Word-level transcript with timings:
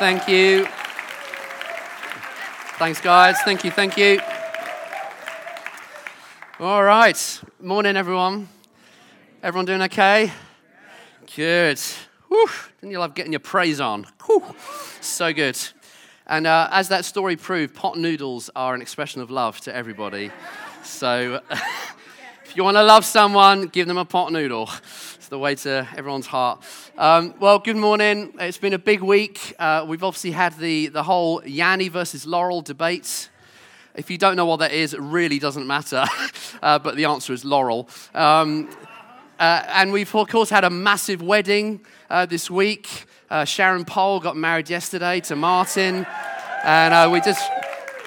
Thank 0.00 0.28
you. 0.28 0.66
Thanks, 2.78 3.02
guys. 3.02 3.36
Thank 3.44 3.64
you. 3.64 3.70
Thank 3.70 3.98
you. 3.98 4.18
All 6.58 6.82
right. 6.82 7.42
Morning, 7.60 7.98
everyone. 7.98 8.48
Everyone 9.42 9.66
doing 9.66 9.82
okay? 9.82 10.32
Good. 11.36 11.78
Whew. 12.28 12.48
Didn't 12.80 12.92
you 12.92 12.98
love 12.98 13.14
getting 13.14 13.32
your 13.32 13.40
praise 13.40 13.78
on? 13.78 14.06
Whew. 14.24 14.42
So 15.02 15.34
good. 15.34 15.58
And 16.26 16.46
uh, 16.46 16.70
as 16.72 16.88
that 16.88 17.04
story 17.04 17.36
proved, 17.36 17.74
pot 17.74 17.98
noodles 17.98 18.48
are 18.56 18.74
an 18.74 18.80
expression 18.80 19.20
of 19.20 19.30
love 19.30 19.60
to 19.60 19.76
everybody. 19.76 20.30
So 20.82 21.42
if 21.50 22.56
you 22.56 22.64
want 22.64 22.78
to 22.78 22.82
love 22.82 23.04
someone, 23.04 23.66
give 23.66 23.86
them 23.86 23.98
a 23.98 24.06
pot 24.06 24.32
noodle. 24.32 24.70
The 25.30 25.38
way 25.38 25.54
to 25.54 25.86
everyone's 25.96 26.26
heart. 26.26 26.60
Um, 26.98 27.34
well, 27.38 27.60
good 27.60 27.76
morning. 27.76 28.34
It's 28.40 28.58
been 28.58 28.72
a 28.72 28.80
big 28.80 29.00
week. 29.00 29.54
Uh, 29.60 29.84
we've 29.86 30.02
obviously 30.02 30.32
had 30.32 30.58
the, 30.58 30.88
the 30.88 31.04
whole 31.04 31.40
Yanny 31.42 31.88
versus 31.88 32.26
Laurel 32.26 32.62
debate. 32.62 33.28
If 33.94 34.10
you 34.10 34.18
don't 34.18 34.34
know 34.34 34.44
what 34.44 34.56
that 34.56 34.72
is, 34.72 34.92
it 34.92 35.00
really 35.00 35.38
doesn't 35.38 35.68
matter. 35.68 36.04
uh, 36.64 36.80
but 36.80 36.96
the 36.96 37.04
answer 37.04 37.32
is 37.32 37.44
Laurel. 37.44 37.88
Um, 38.12 38.70
uh, 39.38 39.62
and 39.68 39.92
we've, 39.92 40.12
of 40.12 40.28
course, 40.28 40.50
had 40.50 40.64
a 40.64 40.70
massive 40.70 41.22
wedding 41.22 41.82
uh, 42.10 42.26
this 42.26 42.50
week. 42.50 42.88
Uh, 43.30 43.44
Sharon 43.44 43.84
Pole 43.84 44.18
got 44.18 44.36
married 44.36 44.68
yesterday 44.68 45.20
to 45.20 45.36
Martin, 45.36 46.08
and 46.64 46.92
uh, 46.92 47.08
we 47.08 47.20
just 47.20 47.48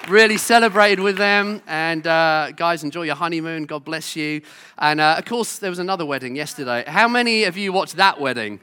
really 0.08 0.38
celebrated 0.38 1.02
with 1.02 1.16
them. 1.16 1.62
And 1.66 2.06
uh, 2.06 2.52
guys, 2.56 2.84
enjoy 2.84 3.02
your 3.02 3.14
honeymoon. 3.14 3.64
God 3.64 3.84
bless 3.84 4.16
you. 4.16 4.42
And 4.78 5.00
uh, 5.00 5.16
of 5.18 5.24
course, 5.24 5.58
there 5.58 5.70
was 5.70 5.78
another 5.78 6.06
wedding 6.06 6.36
yesterday. 6.36 6.84
How 6.86 7.08
many 7.08 7.44
of 7.44 7.56
you 7.56 7.72
watched 7.72 7.96
that 7.96 8.20
wedding? 8.20 8.60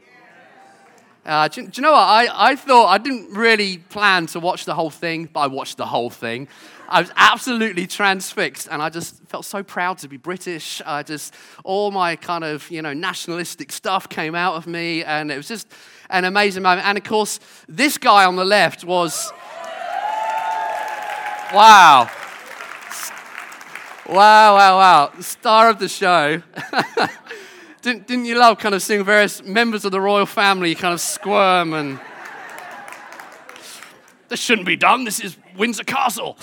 Uh, 1.26 1.48
do, 1.48 1.68
do, 1.68 1.70
you 1.76 1.84
know 1.84 1.92
what? 1.92 2.00
I, 2.00 2.52
I 2.52 2.56
thought 2.56 2.88
I 2.88 2.98
didn't 2.98 3.34
really 3.34 3.78
plan 3.78 4.26
to 4.28 4.40
watch 4.40 4.66
the 4.66 4.74
whole 4.74 4.90
thing, 4.90 5.30
but 5.32 5.42
I 5.42 5.48
watched 5.48 5.78
the 5.78 5.86
whole 5.86 6.10
thing. 6.10 6.48
I 6.90 7.00
was 7.00 7.12
absolutely 7.16 7.88
transfixed, 7.88 8.68
and 8.70 8.82
I 8.82 8.90
just 8.90 9.24
felt 9.28 9.46
so 9.46 9.64
proud 9.64 10.00
to 10.00 10.10
be 10.10 10.18
British. 10.18 10.82
I 10.86 11.04
just 11.04 11.34
all 11.64 11.92
my 11.92 12.16
kind 12.16 12.44
of 12.44 12.70
you 12.72 12.82
know 12.82 12.92
nationalistic 12.92 13.72
stuff 13.72 14.10
came 14.10 14.34
out 14.34 14.56
of 14.56 14.66
me, 14.66 15.04
and 15.04 15.32
it 15.32 15.38
was 15.38 15.48
just 15.48 15.68
an 16.10 16.26
amazing 16.26 16.64
moment. 16.64 16.88
And 16.88 16.98
of 16.98 17.04
course, 17.04 17.40
this 17.70 17.98
guy 17.98 18.26
on 18.26 18.36
the 18.36 18.44
left 18.44 18.84
was 18.84 19.32
wow, 21.54 22.10
wow, 24.08 24.56
wow, 24.56 24.78
wow, 24.78 25.12
star 25.20 25.70
of 25.70 25.80
the 25.80 25.88
show. 25.88 26.42
didn't, 27.82 28.08
didn't 28.08 28.26
you 28.26 28.38
love 28.38 28.58
kind 28.58 28.76
of 28.76 28.82
seeing 28.82 29.04
various 29.04 29.44
members 29.44 29.86
of 29.86 29.92
the 29.92 30.00
royal 30.00 30.26
family 30.26 30.76
kind 30.76 30.94
of 30.94 31.02
squirm 31.02 31.74
and 31.74 32.00
this 34.30 34.40
shouldn't 34.40 34.66
be 34.66 34.78
done. 34.78 35.04
This 35.04 35.20
is 35.20 35.36
Windsor 35.58 35.84
Castle. 35.84 36.38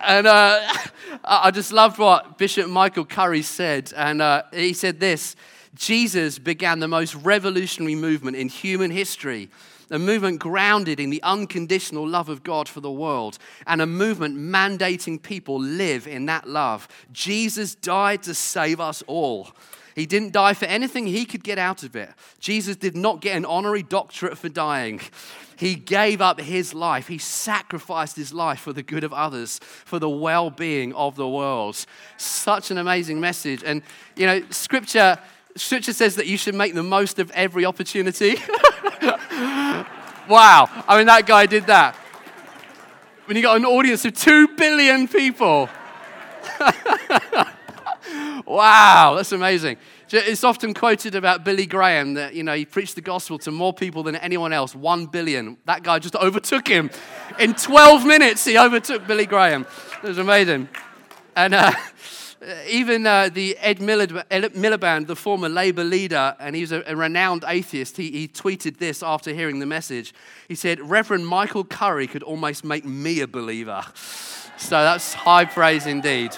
And 0.00 0.28
uh, 0.28 0.60
I 1.24 1.50
just 1.50 1.72
loved 1.72 1.98
what 1.98 2.38
Bishop 2.38 2.68
Michael 2.68 3.04
Curry 3.04 3.42
said. 3.42 3.92
And 3.96 4.22
uh, 4.22 4.44
he 4.52 4.72
said 4.72 5.00
this 5.00 5.34
Jesus 5.74 6.38
began 6.38 6.78
the 6.78 6.86
most 6.86 7.16
revolutionary 7.16 7.96
movement 7.96 8.36
in 8.36 8.48
human 8.48 8.92
history, 8.92 9.50
a 9.90 9.98
movement 9.98 10.40
grounded 10.40 10.98
in 10.98 11.10
the 11.10 11.22
unconditional 11.22 12.06
love 12.06 12.28
of 12.28 12.42
God 12.42 12.68
for 12.68 12.80
the 12.80 12.90
world, 12.90 13.38
and 13.66 13.80
a 13.80 13.86
movement 13.86 14.36
mandating 14.36 15.22
people 15.22 15.58
live 15.58 16.06
in 16.06 16.26
that 16.26 16.48
love. 16.48 16.88
Jesus 17.12 17.74
died 17.74 18.22
to 18.24 18.34
save 18.34 18.80
us 18.80 19.02
all. 19.06 19.50
He 19.94 20.04
didn't 20.04 20.32
die 20.32 20.52
for 20.52 20.66
anything 20.66 21.06
he 21.06 21.24
could 21.24 21.42
get 21.42 21.58
out 21.58 21.82
of 21.82 21.96
it. 21.96 22.10
Jesus 22.38 22.76
did 22.76 22.94
not 22.94 23.22
get 23.22 23.34
an 23.34 23.46
honorary 23.46 23.82
doctorate 23.82 24.36
for 24.36 24.50
dying. 24.50 25.00
He 25.58 25.74
gave 25.74 26.20
up 26.20 26.38
his 26.38 26.74
life. 26.74 27.08
He 27.08 27.16
sacrificed 27.16 28.14
his 28.14 28.30
life 28.30 28.60
for 28.60 28.74
the 28.74 28.82
good 28.82 29.04
of 29.04 29.14
others, 29.14 29.58
for 29.58 29.98
the 29.98 30.10
well 30.10 30.50
being 30.50 30.92
of 30.92 31.16
the 31.16 31.26
world. 31.26 31.82
Such 32.18 32.70
an 32.70 32.76
amazing 32.76 33.20
message. 33.20 33.62
And, 33.64 33.80
you 34.16 34.26
know, 34.26 34.42
scripture, 34.50 35.18
scripture 35.56 35.92
says 35.92 36.16
that 36.16 36.26
you 36.26 36.36
should 36.36 36.54
make 36.54 36.74
the 36.74 36.82
most 36.82 37.18
of 37.18 37.30
every 37.32 37.64
opportunity. 37.64 38.36
wow. 40.28 40.68
I 40.88 40.96
mean, 40.96 41.06
that 41.06 41.24
guy 41.26 41.46
did 41.46 41.66
that. 41.66 41.94
When 43.26 43.36
you 43.36 43.42
got 43.42 43.56
an 43.56 43.64
audience 43.64 44.04
of 44.04 44.14
two 44.14 44.48
billion 44.48 45.08
people. 45.08 45.68
wow, 48.46 49.14
that's 49.16 49.32
amazing. 49.32 49.78
It's 50.08 50.44
often 50.44 50.72
quoted 50.72 51.16
about 51.16 51.42
Billy 51.42 51.66
Graham 51.66 52.14
that, 52.14 52.34
you 52.34 52.44
know, 52.44 52.54
he 52.54 52.64
preached 52.64 52.94
the 52.94 53.00
gospel 53.00 53.40
to 53.40 53.50
more 53.50 53.74
people 53.74 54.04
than 54.04 54.14
anyone 54.14 54.52
else, 54.52 54.72
one 54.72 55.06
billion. 55.06 55.56
That 55.64 55.82
guy 55.82 55.98
just 55.98 56.14
overtook 56.14 56.68
him. 56.68 56.90
In 57.40 57.54
12 57.54 58.06
minutes, 58.06 58.44
he 58.44 58.56
overtook 58.56 59.04
Billy 59.08 59.26
Graham. 59.26 59.66
It 60.04 60.08
was 60.08 60.18
amazing. 60.18 60.68
And 61.34 61.54
uh, 61.54 61.72
even 62.68 63.06
uh, 63.06 63.28
the 63.32 63.56
Ed 63.58 63.78
Miliband, 63.78 65.06
the 65.06 65.16
former 65.16 65.48
Labour 65.48 65.84
leader, 65.84 66.36
and 66.38 66.54
he's 66.54 66.72
a, 66.72 66.82
a 66.86 66.94
renowned 66.94 67.44
atheist, 67.46 67.96
he, 67.96 68.10
he 68.10 68.28
tweeted 68.28 68.78
this 68.78 69.02
after 69.02 69.32
hearing 69.32 69.58
the 69.58 69.66
message. 69.66 70.14
He 70.48 70.54
said, 70.54 70.80
Reverend 70.80 71.26
Michael 71.26 71.64
Curry 71.64 72.06
could 72.06 72.22
almost 72.22 72.64
make 72.64 72.84
me 72.84 73.20
a 73.20 73.26
believer. 73.26 73.84
So 74.58 74.82
that's 74.82 75.14
high 75.14 75.44
praise 75.44 75.86
indeed. 75.86 76.36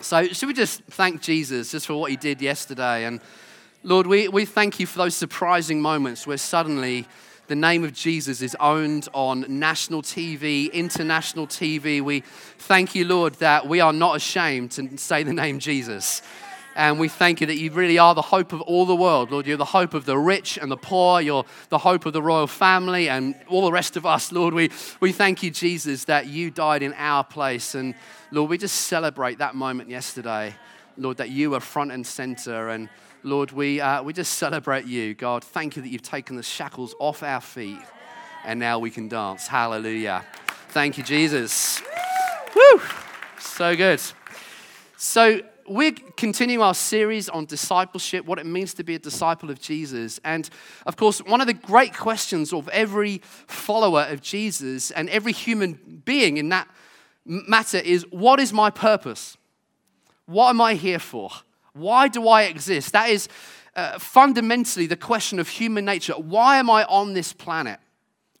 So, 0.00 0.26
should 0.28 0.46
we 0.46 0.54
just 0.54 0.82
thank 0.84 1.22
Jesus 1.22 1.72
just 1.72 1.86
for 1.86 1.94
what 1.94 2.10
he 2.10 2.16
did 2.16 2.40
yesterday? 2.40 3.06
And 3.06 3.20
Lord, 3.82 4.06
we, 4.06 4.28
we 4.28 4.44
thank 4.44 4.78
you 4.78 4.86
for 4.86 4.98
those 4.98 5.16
surprising 5.16 5.80
moments 5.80 6.26
where 6.26 6.36
suddenly 6.36 7.06
the 7.46 7.56
name 7.56 7.84
of 7.84 7.92
Jesus 7.92 8.42
is 8.42 8.56
owned 8.58 9.08
on 9.14 9.44
national 9.48 10.02
TV, 10.02 10.72
international 10.72 11.46
TV. 11.46 12.02
We 12.02 12.20
thank 12.58 12.94
you, 12.94 13.04
Lord, 13.04 13.34
that 13.34 13.68
we 13.68 13.80
are 13.80 13.92
not 13.92 14.16
ashamed 14.16 14.72
to 14.72 14.98
say 14.98 15.22
the 15.22 15.32
name 15.32 15.60
Jesus. 15.60 16.22
And 16.74 16.98
we 16.98 17.08
thank 17.08 17.40
you 17.40 17.46
that 17.46 17.56
you 17.56 17.70
really 17.70 17.98
are 17.98 18.14
the 18.14 18.20
hope 18.20 18.52
of 18.52 18.60
all 18.62 18.84
the 18.84 18.96
world. 18.96 19.30
Lord, 19.30 19.46
you're 19.46 19.56
the 19.56 19.64
hope 19.64 19.94
of 19.94 20.04
the 20.04 20.18
rich 20.18 20.58
and 20.58 20.70
the 20.70 20.76
poor. 20.76 21.20
You're 21.20 21.44
the 21.68 21.78
hope 21.78 22.04
of 22.04 22.12
the 22.12 22.20
royal 22.20 22.46
family 22.48 23.08
and 23.08 23.34
all 23.48 23.64
the 23.64 23.72
rest 23.72 23.96
of 23.96 24.04
us, 24.04 24.30
Lord. 24.32 24.52
We, 24.52 24.70
we 25.00 25.12
thank 25.12 25.42
you, 25.42 25.50
Jesus, 25.50 26.04
that 26.04 26.26
you 26.26 26.50
died 26.50 26.82
in 26.82 26.92
our 26.94 27.24
place. 27.24 27.74
And 27.74 27.94
Lord, 28.30 28.50
we 28.50 28.58
just 28.58 28.76
celebrate 28.76 29.38
that 29.38 29.54
moment 29.54 29.88
yesterday, 29.88 30.54
Lord, 30.98 31.16
that 31.18 31.30
you 31.30 31.50
were 31.50 31.60
front 31.60 31.92
and 31.92 32.06
center. 32.06 32.68
And 32.68 32.90
Lord, 33.26 33.50
we, 33.50 33.80
uh, 33.80 34.04
we 34.04 34.12
just 34.12 34.34
celebrate 34.34 34.86
you, 34.86 35.12
God. 35.12 35.42
Thank 35.42 35.74
you 35.74 35.82
that 35.82 35.88
you've 35.88 36.00
taken 36.00 36.36
the 36.36 36.44
shackles 36.44 36.94
off 37.00 37.24
our 37.24 37.40
feet 37.40 37.80
and 38.44 38.60
now 38.60 38.78
we 38.78 38.88
can 38.88 39.08
dance. 39.08 39.48
Hallelujah. 39.48 40.24
Thank 40.68 40.96
you, 40.96 41.02
Jesus. 41.02 41.82
Woo! 42.54 42.80
So 43.40 43.74
good. 43.74 44.00
So, 44.96 45.40
we're 45.66 45.94
continuing 46.16 46.62
our 46.62 46.72
series 46.72 47.28
on 47.28 47.46
discipleship, 47.46 48.24
what 48.24 48.38
it 48.38 48.46
means 48.46 48.74
to 48.74 48.84
be 48.84 48.94
a 48.94 49.00
disciple 49.00 49.50
of 49.50 49.60
Jesus. 49.60 50.20
And 50.22 50.48
of 50.86 50.96
course, 50.96 51.18
one 51.18 51.40
of 51.40 51.48
the 51.48 51.54
great 51.54 51.96
questions 51.96 52.52
of 52.52 52.68
every 52.68 53.22
follower 53.48 54.06
of 54.08 54.22
Jesus 54.22 54.92
and 54.92 55.08
every 55.08 55.32
human 55.32 56.00
being 56.04 56.36
in 56.36 56.50
that 56.50 56.68
matter 57.24 57.78
is 57.78 58.06
what 58.10 58.38
is 58.38 58.52
my 58.52 58.70
purpose? 58.70 59.36
What 60.26 60.50
am 60.50 60.60
I 60.60 60.74
here 60.74 61.00
for? 61.00 61.32
Why 61.76 62.08
do 62.08 62.26
I 62.26 62.44
exist? 62.44 62.92
That 62.92 63.10
is 63.10 63.28
uh, 63.74 63.98
fundamentally 63.98 64.86
the 64.86 64.96
question 64.96 65.38
of 65.38 65.48
human 65.48 65.84
nature. 65.84 66.14
Why 66.14 66.56
am 66.56 66.70
I 66.70 66.84
on 66.84 67.12
this 67.12 67.32
planet? 67.32 67.78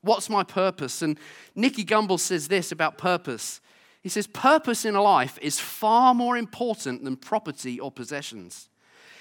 What's 0.00 0.30
my 0.30 0.42
purpose? 0.42 1.02
And 1.02 1.18
Nicky 1.54 1.84
Gumbel 1.84 2.18
says 2.18 2.48
this 2.48 2.72
about 2.72 2.96
purpose. 2.96 3.60
He 4.02 4.08
says, 4.08 4.26
Purpose 4.26 4.84
in 4.84 4.94
a 4.94 5.02
life 5.02 5.38
is 5.42 5.60
far 5.60 6.14
more 6.14 6.36
important 6.36 7.04
than 7.04 7.16
property 7.16 7.78
or 7.78 7.90
possessions. 7.90 8.68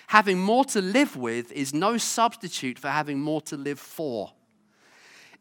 Having 0.07 0.39
more 0.39 0.63
to 0.65 0.81
live 0.81 1.15
with 1.15 1.51
is 1.51 1.73
no 1.73 1.97
substitute 1.97 2.77
for 2.77 2.89
having 2.89 3.19
more 3.19 3.41
to 3.41 3.57
live 3.57 3.79
for. 3.79 4.31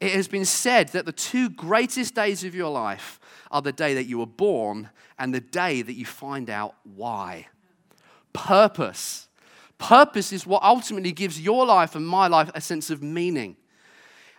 It 0.00 0.12
has 0.12 0.26
been 0.26 0.44
said 0.44 0.88
that 0.88 1.06
the 1.06 1.12
two 1.12 1.50
greatest 1.50 2.14
days 2.14 2.42
of 2.42 2.54
your 2.54 2.70
life 2.70 3.20
are 3.50 3.62
the 3.62 3.72
day 3.72 3.94
that 3.94 4.04
you 4.04 4.18
were 4.18 4.26
born 4.26 4.90
and 5.18 5.32
the 5.32 5.40
day 5.40 5.82
that 5.82 5.94
you 5.94 6.06
find 6.06 6.50
out 6.50 6.74
why. 6.82 7.46
Purpose. 8.34 9.28
Purpose 9.78 10.32
is 10.32 10.46
what 10.46 10.62
ultimately 10.62 11.12
gives 11.12 11.40
your 11.40 11.64
life 11.64 11.94
and 11.94 12.06
my 12.06 12.26
life 12.26 12.50
a 12.54 12.60
sense 12.60 12.90
of 12.90 13.02
meaning. 13.02 13.56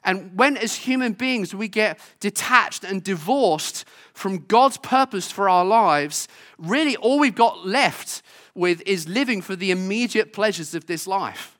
And 0.03 0.37
when, 0.37 0.55
as 0.55 0.75
human 0.75 1.13
beings, 1.13 1.55
we 1.55 1.67
get 1.67 1.99
detached 2.19 2.83
and 2.83 3.03
divorced 3.03 3.85
from 4.13 4.45
God's 4.45 4.77
purpose 4.77 5.31
for 5.31 5.49
our 5.49 5.65
lives, 5.65 6.27
really 6.59 6.95
all 6.95 7.17
we've 7.17 7.33
got 7.33 7.65
left 7.65 8.21
with 8.53 8.83
is 8.85 9.07
living 9.07 9.41
for 9.41 9.55
the 9.55 9.71
immediate 9.71 10.31
pleasures 10.31 10.75
of 10.75 10.85
this 10.85 11.07
life. 11.07 11.57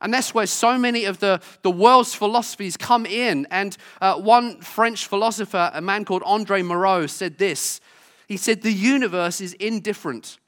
And 0.00 0.14
that's 0.14 0.34
where 0.34 0.46
so 0.46 0.78
many 0.78 1.04
of 1.04 1.18
the, 1.18 1.40
the 1.62 1.70
world's 1.70 2.14
philosophies 2.14 2.76
come 2.76 3.04
in. 3.04 3.46
And 3.50 3.76
uh, 4.00 4.14
one 4.20 4.60
French 4.60 5.06
philosopher, 5.06 5.70
a 5.74 5.80
man 5.80 6.04
called 6.04 6.22
Andre 6.24 6.62
Malraux, 6.62 7.10
said 7.10 7.38
this 7.38 7.80
He 8.28 8.36
said, 8.36 8.62
The 8.62 8.72
universe 8.72 9.40
is 9.40 9.54
indifferent. 9.54 10.38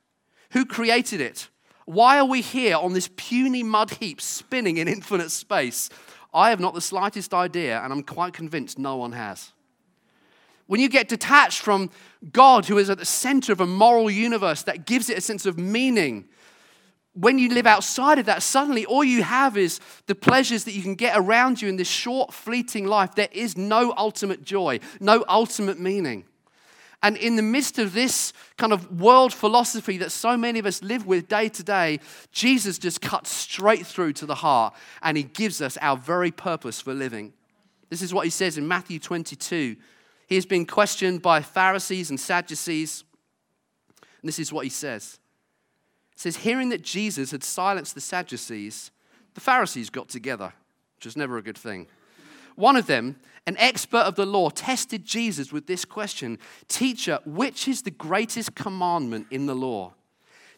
Who 0.54 0.64
created 0.64 1.20
it? 1.20 1.48
Why 1.84 2.18
are 2.18 2.24
we 2.24 2.40
here 2.40 2.76
on 2.76 2.92
this 2.92 3.10
puny 3.16 3.62
mud 3.62 3.90
heap 4.00 4.20
spinning 4.20 4.78
in 4.78 4.88
infinite 4.88 5.30
space? 5.30 5.90
I 6.32 6.50
have 6.50 6.60
not 6.60 6.74
the 6.74 6.80
slightest 6.80 7.34
idea, 7.34 7.80
and 7.80 7.92
I'm 7.92 8.04
quite 8.04 8.32
convinced 8.32 8.78
no 8.78 8.96
one 8.96 9.12
has. 9.12 9.52
When 10.66 10.80
you 10.80 10.88
get 10.88 11.08
detached 11.08 11.60
from 11.60 11.90
God, 12.32 12.66
who 12.66 12.78
is 12.78 12.88
at 12.88 12.98
the 12.98 13.04
center 13.04 13.52
of 13.52 13.60
a 13.60 13.66
moral 13.66 14.08
universe 14.08 14.62
that 14.62 14.86
gives 14.86 15.10
it 15.10 15.18
a 15.18 15.20
sense 15.20 15.44
of 15.44 15.58
meaning, 15.58 16.24
when 17.14 17.38
you 17.38 17.48
live 17.48 17.66
outside 17.66 18.20
of 18.20 18.26
that, 18.26 18.42
suddenly 18.42 18.86
all 18.86 19.04
you 19.04 19.24
have 19.24 19.56
is 19.56 19.80
the 20.06 20.14
pleasures 20.14 20.64
that 20.64 20.72
you 20.72 20.82
can 20.82 20.94
get 20.94 21.18
around 21.18 21.60
you 21.62 21.68
in 21.68 21.76
this 21.76 21.88
short, 21.88 22.32
fleeting 22.32 22.86
life. 22.86 23.16
There 23.16 23.28
is 23.32 23.56
no 23.56 23.92
ultimate 23.96 24.42
joy, 24.44 24.78
no 25.00 25.24
ultimate 25.28 25.80
meaning. 25.80 26.24
And 27.04 27.18
in 27.18 27.36
the 27.36 27.42
midst 27.42 27.78
of 27.78 27.92
this 27.92 28.32
kind 28.56 28.72
of 28.72 28.98
world 28.98 29.34
philosophy 29.34 29.98
that 29.98 30.10
so 30.10 30.38
many 30.38 30.58
of 30.58 30.64
us 30.64 30.82
live 30.82 31.06
with 31.06 31.28
day 31.28 31.50
to 31.50 31.62
day, 31.62 32.00
Jesus 32.32 32.78
just 32.78 33.02
cuts 33.02 33.28
straight 33.28 33.86
through 33.86 34.14
to 34.14 34.26
the 34.26 34.36
heart 34.36 34.74
and 35.02 35.14
he 35.14 35.22
gives 35.22 35.60
us 35.60 35.76
our 35.82 35.98
very 35.98 36.30
purpose 36.30 36.80
for 36.80 36.94
living. 36.94 37.34
This 37.90 38.00
is 38.00 38.14
what 38.14 38.24
he 38.24 38.30
says 38.30 38.56
in 38.56 38.66
Matthew 38.66 38.98
22. 38.98 39.76
He 40.28 40.34
has 40.34 40.46
been 40.46 40.64
questioned 40.64 41.20
by 41.20 41.42
Pharisees 41.42 42.08
and 42.08 42.18
Sadducees. 42.18 43.04
And 44.00 44.26
this 44.26 44.38
is 44.38 44.50
what 44.50 44.64
he 44.64 44.70
says. 44.70 45.18
It 46.14 46.20
says, 46.20 46.36
hearing 46.36 46.70
that 46.70 46.80
Jesus 46.80 47.32
had 47.32 47.44
silenced 47.44 47.94
the 47.94 48.00
Sadducees, 48.00 48.90
the 49.34 49.42
Pharisees 49.42 49.90
got 49.90 50.08
together, 50.08 50.54
which 50.96 51.04
is 51.04 51.18
never 51.18 51.36
a 51.36 51.42
good 51.42 51.58
thing. 51.58 51.86
One 52.56 52.76
of 52.76 52.86
them, 52.86 53.16
an 53.46 53.56
expert 53.58 53.99
of 53.99 54.14
the 54.14 54.26
law, 54.26 54.50
tested 54.50 55.05
Jesus 55.05 55.52
with 55.52 55.67
this 55.67 55.85
question 55.85 56.38
Teacher, 56.69 57.19
which 57.25 57.69
is 57.69 57.82
the 57.82 57.91
greatest 57.91 58.55
commandment 58.55 59.26
in 59.31 59.46
the 59.46 59.55
law? 59.55 59.94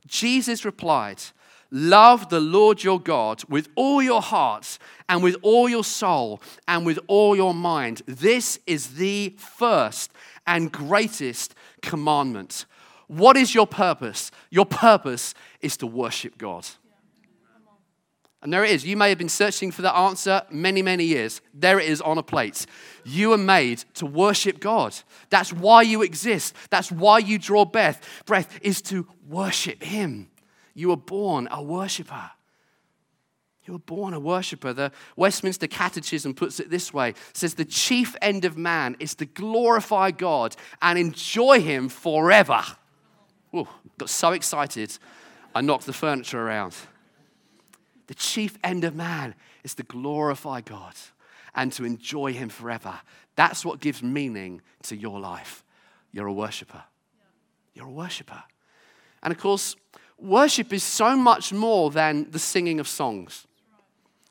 Jesus 0.07 0.65
replied, 0.65 1.23
Love 1.71 2.29
the 2.29 2.41
Lord 2.41 2.85
your 2.85 3.01
God 3.01 3.43
with 3.49 3.69
all 3.75 4.01
your 4.01 4.23
heart 4.23 4.79
and 5.09 5.23
with 5.23 5.37
all 5.43 5.69
your 5.69 5.83
soul 5.83 6.41
and 6.69 6.87
with 6.87 6.99
all 7.09 7.35
your 7.35 7.55
mind. 7.55 8.03
This 8.07 8.61
is 8.67 8.95
the 8.95 9.35
first 9.37 10.13
and 10.47 10.71
greatest 10.71 11.55
commandment. 11.83 12.67
What 13.09 13.37
is 13.37 13.55
your 13.55 13.67
purpose? 13.67 14.31
Your 14.51 14.67
purpose 14.67 15.35
is 15.61 15.77
to 15.79 15.87
worship 15.87 16.39
God. 16.39 16.67
And 18.47 18.53
there 18.53 18.63
it 18.63 18.71
is. 18.71 18.87
You 18.87 18.97
may 18.97 19.09
have 19.09 19.19
been 19.19 19.29
searching 19.29 19.73
for 19.73 19.83
the 19.83 19.93
answer 19.93 20.41
many, 20.51 20.81
many 20.81 21.03
years. 21.03 21.41
There 21.53 21.81
it 21.81 21.89
is 21.89 22.01
on 22.01 22.17
a 22.17 22.23
plate. 22.23 22.65
You 23.05 23.33
are 23.33 23.39
made 23.39 23.79
to 23.95 24.07
worship 24.07 24.61
God. 24.61 24.95
That's 25.31 25.53
why 25.53 25.83
you 25.83 26.03
exist. 26.03 26.55
That's 26.71 26.93
why 26.93 27.19
you 27.19 27.41
draw 27.41 27.65
breath. 27.65 28.23
Breath 28.25 28.57
is 28.63 28.81
to 28.83 29.09
worship 29.29 29.83
Him. 29.83 30.31
You 30.75 30.91
were 30.91 30.97
born 30.97 31.49
a 31.51 31.61
worshiper. 31.61 32.31
You 33.65 33.73
were 33.73 33.81
born 33.81 34.15
a 34.15 34.21
worshiper. 34.21 34.73
The 34.73 34.93
Westminster 35.17 35.67
Catechism 35.67 36.33
puts 36.33 36.61
it 36.61 36.71
this 36.71 36.95
way: 36.95 37.15
says 37.33 37.55
the 37.55 37.65
chief 37.65 38.15
end 38.23 38.45
of 38.45 38.57
man 38.57 38.95
is 39.01 39.17
to 39.17 39.27
glorify 39.27 40.13
God 40.13 40.55
and 40.81 41.01
enjoy 41.01 41.61
Him 41.61 41.89
forever. 41.89 42.63
Got 43.53 44.09
so 44.09 44.31
excited, 44.31 44.97
I 45.53 45.63
knocked 45.63 45.87
the 45.87 45.93
furniture 45.93 46.41
around. 46.41 46.77
The 48.07 48.15
chief 48.15 48.57
end 48.63 48.85
of 48.85 48.95
man 48.95 49.35
is 49.65 49.75
to 49.75 49.83
glorify 49.83 50.61
God 50.61 50.95
and 51.55 51.73
to 51.73 51.85
enjoy 51.85 52.33
Him 52.33 52.49
forever. 52.49 53.01
That's 53.35 53.65
what 53.65 53.81
gives 53.81 54.03
meaning 54.03 54.63
to 54.85 54.97
your 54.97 55.19
life. 55.21 55.65
You're 56.13 56.27
a 56.27 56.33
worshiper. 56.33 56.85
You're 57.75 57.89
a 57.89 57.93
worshiper. 57.93 58.43
And 59.23 59.33
of 59.33 59.39
course, 59.39 59.77
worship 60.19 60.73
is 60.73 60.83
so 60.83 61.17
much 61.17 61.53
more 61.53 61.91
than 61.91 62.31
the 62.31 62.39
singing 62.39 62.81
of 62.81 62.89
songs. 62.89 63.47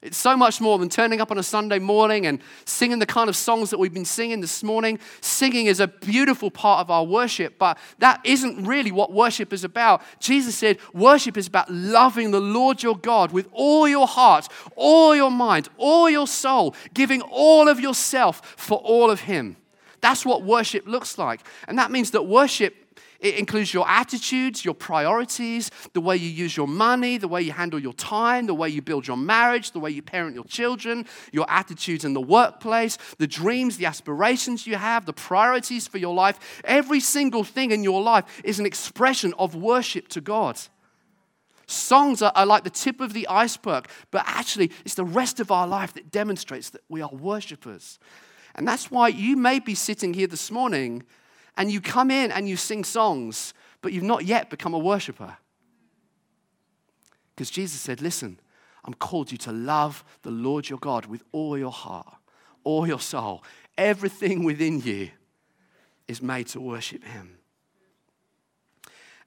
It's 0.06 0.18
so 0.18 0.38
much 0.38 0.62
more 0.62 0.78
than 0.78 0.88
turning 0.88 1.20
up 1.20 1.32
on 1.32 1.40
a 1.40 1.44
Sunday 1.44 1.80
morning 1.80 2.28
and 2.28 2.40
singing 2.64 3.00
the 3.00 3.08
kind 3.08 3.28
of 3.28 3.36
songs 3.36 3.72
that 3.72 3.80
we've 3.80 3.92
been 3.92 4.06
singing 4.06 4.40
this 4.40 4.62
morning. 4.62 5.00
Singing 5.20 5.66
is 5.66 5.80
a 5.80 5.88
beautiful 5.88 6.52
part 6.52 6.82
of 6.82 6.92
our 6.92 7.04
worship, 7.04 7.58
but 7.58 7.80
that 7.98 8.22
isn't 8.24 8.68
really 8.68 8.92
what 8.92 9.12
worship 9.12 9.52
is 9.52 9.64
about. 9.64 10.04
Jesus 10.20 10.56
said, 10.56 10.78
Worship 10.94 11.38
is 11.38 11.48
about 11.48 11.72
loving 11.72 12.30
the 12.30 12.40
Lord 12.40 12.84
your 12.84 12.96
God 12.96 13.32
with 13.32 13.50
all 13.52 13.88
your 13.88 14.06
heart, 14.06 14.48
all 14.76 15.16
your 15.16 15.32
mind, 15.32 15.70
all 15.76 16.08
your 16.08 16.28
soul, 16.28 16.76
giving 16.94 17.24
all 17.24 17.68
of 17.68 17.80
yourself 17.80 18.54
for 18.58 18.78
all 18.78 19.10
of 19.10 19.22
Him. 19.22 19.58
That's 20.02 20.24
what 20.24 20.44
worship 20.44 20.86
looks 20.86 21.18
like. 21.18 21.42
And 21.68 21.80
that 21.80 21.90
means 21.90 22.12
that 22.12 22.28
worship 22.28 22.76
it 23.20 23.36
includes 23.36 23.74
your 23.74 23.88
attitudes, 23.88 24.66
your 24.66 24.74
priorities, 24.74 25.72
the 25.94 26.02
way 26.02 26.18
you 26.18 26.30
use 26.30 26.56
your 26.56 26.68
money, 26.68 27.18
the 27.18 27.28
way 27.28 27.42
you 27.42 27.52
handle 27.52 27.80
your 27.80 27.94
time, 27.94 28.46
the 28.46 28.54
way 28.54 28.70
you 28.70 28.82
build 28.82 29.08
your 29.08 29.18
marriage, 29.18 29.72
the 29.72 29.80
way 29.80 29.92
you 29.92 30.02
parent 30.02 30.36
your 30.36 30.44
children, 30.46 31.06
your 31.32 31.46
attitudes 31.50 32.06
in 32.06 32.14
the 32.14 32.22
workplace, 32.22 32.98
the 33.18 33.28
dreams, 33.28 33.78
the 33.78 33.86
aspirations 33.86 34.68
you 34.68 34.76
have, 34.76 35.06
the 35.06 35.14
priorities 35.14 35.88
for 35.88 35.98
your 35.98 36.14
life. 36.14 36.62
Every 36.64 37.00
single 37.00 37.44
thing 37.44 37.72
in 37.72 37.84
your 37.84 38.02
life 38.02 38.42
is 38.44 38.60
an 38.60 38.66
expression 38.66 39.34
of 39.40 39.56
worship 39.56 40.08
to 40.10 40.22
God. 40.22 40.60
Songs 41.68 42.22
are, 42.22 42.32
are, 42.36 42.46
like 42.46 42.64
the 42.64 42.70
tip 42.70 43.02
of 43.02 43.14
the 43.14 43.28
iceberg, 43.28 43.88
but 44.12 44.24
actually, 44.28 44.72
it's 44.84 44.96
the 44.96 45.06
rest 45.06 45.40
of 45.40 45.52
our 45.52 45.68
life 45.68 45.94
that 45.94 46.12
demonstrates 46.12 46.70
that 46.72 46.82
we 46.90 47.02
are 47.02 47.10
worshippers. 47.10 47.98
And 48.54 48.68
that's 48.68 48.92
why 48.92 49.08
you 49.08 49.36
may 49.36 49.60
be 49.60 49.74
sitting 49.76 50.14
here 50.14 50.28
this 50.28 50.52
morning 50.52 51.04
and 51.58 51.72
you 51.72 51.82
come 51.82 52.12
in 52.12 52.32
and 52.32 52.48
you 52.48 52.58
sing 52.58 52.84
songs, 52.84 53.54
but 53.82 53.94
you've 53.94 54.04
not 54.04 54.26
yet 54.26 54.50
become 54.50 54.74
a 54.74 54.80
worshiper. 54.80 55.38
Because 57.36 57.50
Jesus 57.50 57.82
said, 57.82 58.02
Listen, 58.02 58.40
I'm 58.84 58.94
called 58.94 59.32
you 59.32 59.38
to 59.40 59.52
love 59.52 60.04
the 60.22 60.32
Lord 60.32 60.70
your 60.70 60.80
God 60.80 61.06
with 61.08 61.24
all 61.32 61.58
your 61.58 61.72
heart, 61.72 62.08
all 62.64 62.88
your 62.88 63.00
soul. 63.00 63.44
Everything 63.78 64.44
within 64.44 64.80
you 64.80 65.10
is 66.08 66.22
made 66.22 66.48
to 66.48 66.62
worship 66.62 67.04
Him. 67.04 67.38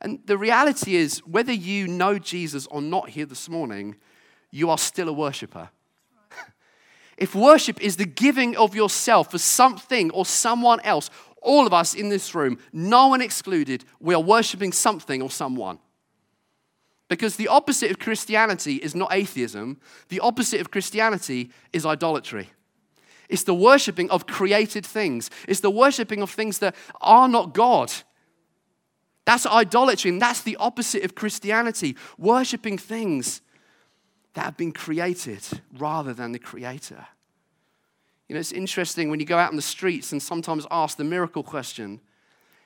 And 0.01 0.21
the 0.27 0.39
reality 0.39 0.95
is, 0.95 1.19
whether 1.27 1.53
you 1.53 1.89
know 1.89 2.19
Jesus 2.19 2.67
or 2.69 2.81
not 2.81 3.11
here 3.11 3.27
this 3.27 3.49
morning, 3.49 3.97
you 4.51 4.71
are 4.71 4.79
still 4.79 5.09
a 5.09 5.13
worshiper. 5.13 5.71
if 7.19 7.35
worship 7.35 7.81
is 7.81 7.97
the 7.97 8.07
giving 8.07 8.57
of 8.57 8.77
yourself 8.77 9.33
for 9.33 9.39
something 9.39 10.11
or 10.13 10.25
someone 10.25 10.81
else 10.81 11.11
all 11.43 11.67
of 11.67 11.73
us 11.73 11.95
in 11.95 12.09
this 12.09 12.35
room, 12.35 12.59
no 12.73 13.09
one 13.09 13.21
excluded, 13.21 13.85
we 14.01 14.15
are 14.15 14.23
worshiping 14.23 14.73
something 14.73 15.23
or 15.23 15.31
someone. 15.31 15.79
Because 17.09 17.37
the 17.37 17.49
opposite 17.49 17.91
of 17.91 17.99
Christianity 17.99 18.77
is 18.77 18.95
not 18.95 19.13
atheism, 19.13 19.81
the 20.09 20.21
opposite 20.21 20.61
of 20.61 20.71
Christianity 20.71 21.51
is 21.73 21.87
idolatry. 21.87 22.51
It's 23.29 23.45
the 23.45 23.55
worshiping 23.55 24.11
of 24.11 24.27
created 24.27 24.85
things, 24.85 25.31
it's 25.47 25.61
the 25.61 25.71
worshiping 25.71 26.23
of 26.23 26.31
things 26.31 26.59
that 26.59 26.75
are 27.01 27.29
not 27.29 27.55
God. 27.55 27.93
That's 29.25 29.45
idolatry, 29.45 30.11
and 30.11 30.23
that's 30.23 30.41
the 30.41 30.57
opposite 30.57 31.05
of 31.05 31.15
Christianity 31.15 31.97
worshiping 32.17 32.79
things 32.79 33.43
that 34.33 34.45
have 34.45 34.57
been 34.57 34.73
created 34.73 35.41
rather 35.77 36.15
than 36.15 36.33
the 36.33 36.39
Creator. 36.39 37.07
You 38.29 38.35
know, 38.35 38.41
it's 38.41 38.53
interesting 38.53 39.09
when 39.09 39.21
you 39.21 39.27
go 39.27 39.39
out 39.39 39.51
in 39.51 39.57
the 39.57 39.63
streets 39.63 40.13
and 40.13 40.23
sometimes 40.23 40.67
ask 40.71 40.97
the 40.97 41.05
miracle 41.05 41.43
question 41.43 42.01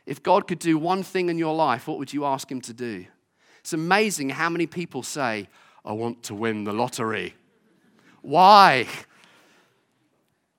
if 0.04 0.20
God 0.22 0.48
could 0.48 0.58
do 0.58 0.76
one 0.76 1.04
thing 1.04 1.28
in 1.28 1.38
your 1.38 1.54
life, 1.54 1.86
what 1.86 1.98
would 1.98 2.12
you 2.12 2.24
ask 2.24 2.50
Him 2.50 2.60
to 2.62 2.72
do? 2.72 3.06
It's 3.60 3.72
amazing 3.72 4.30
how 4.30 4.50
many 4.50 4.66
people 4.66 5.04
say, 5.04 5.48
I 5.84 5.92
want 5.92 6.24
to 6.24 6.34
win 6.34 6.64
the 6.64 6.72
lottery. 6.72 7.34
Why? 8.20 8.88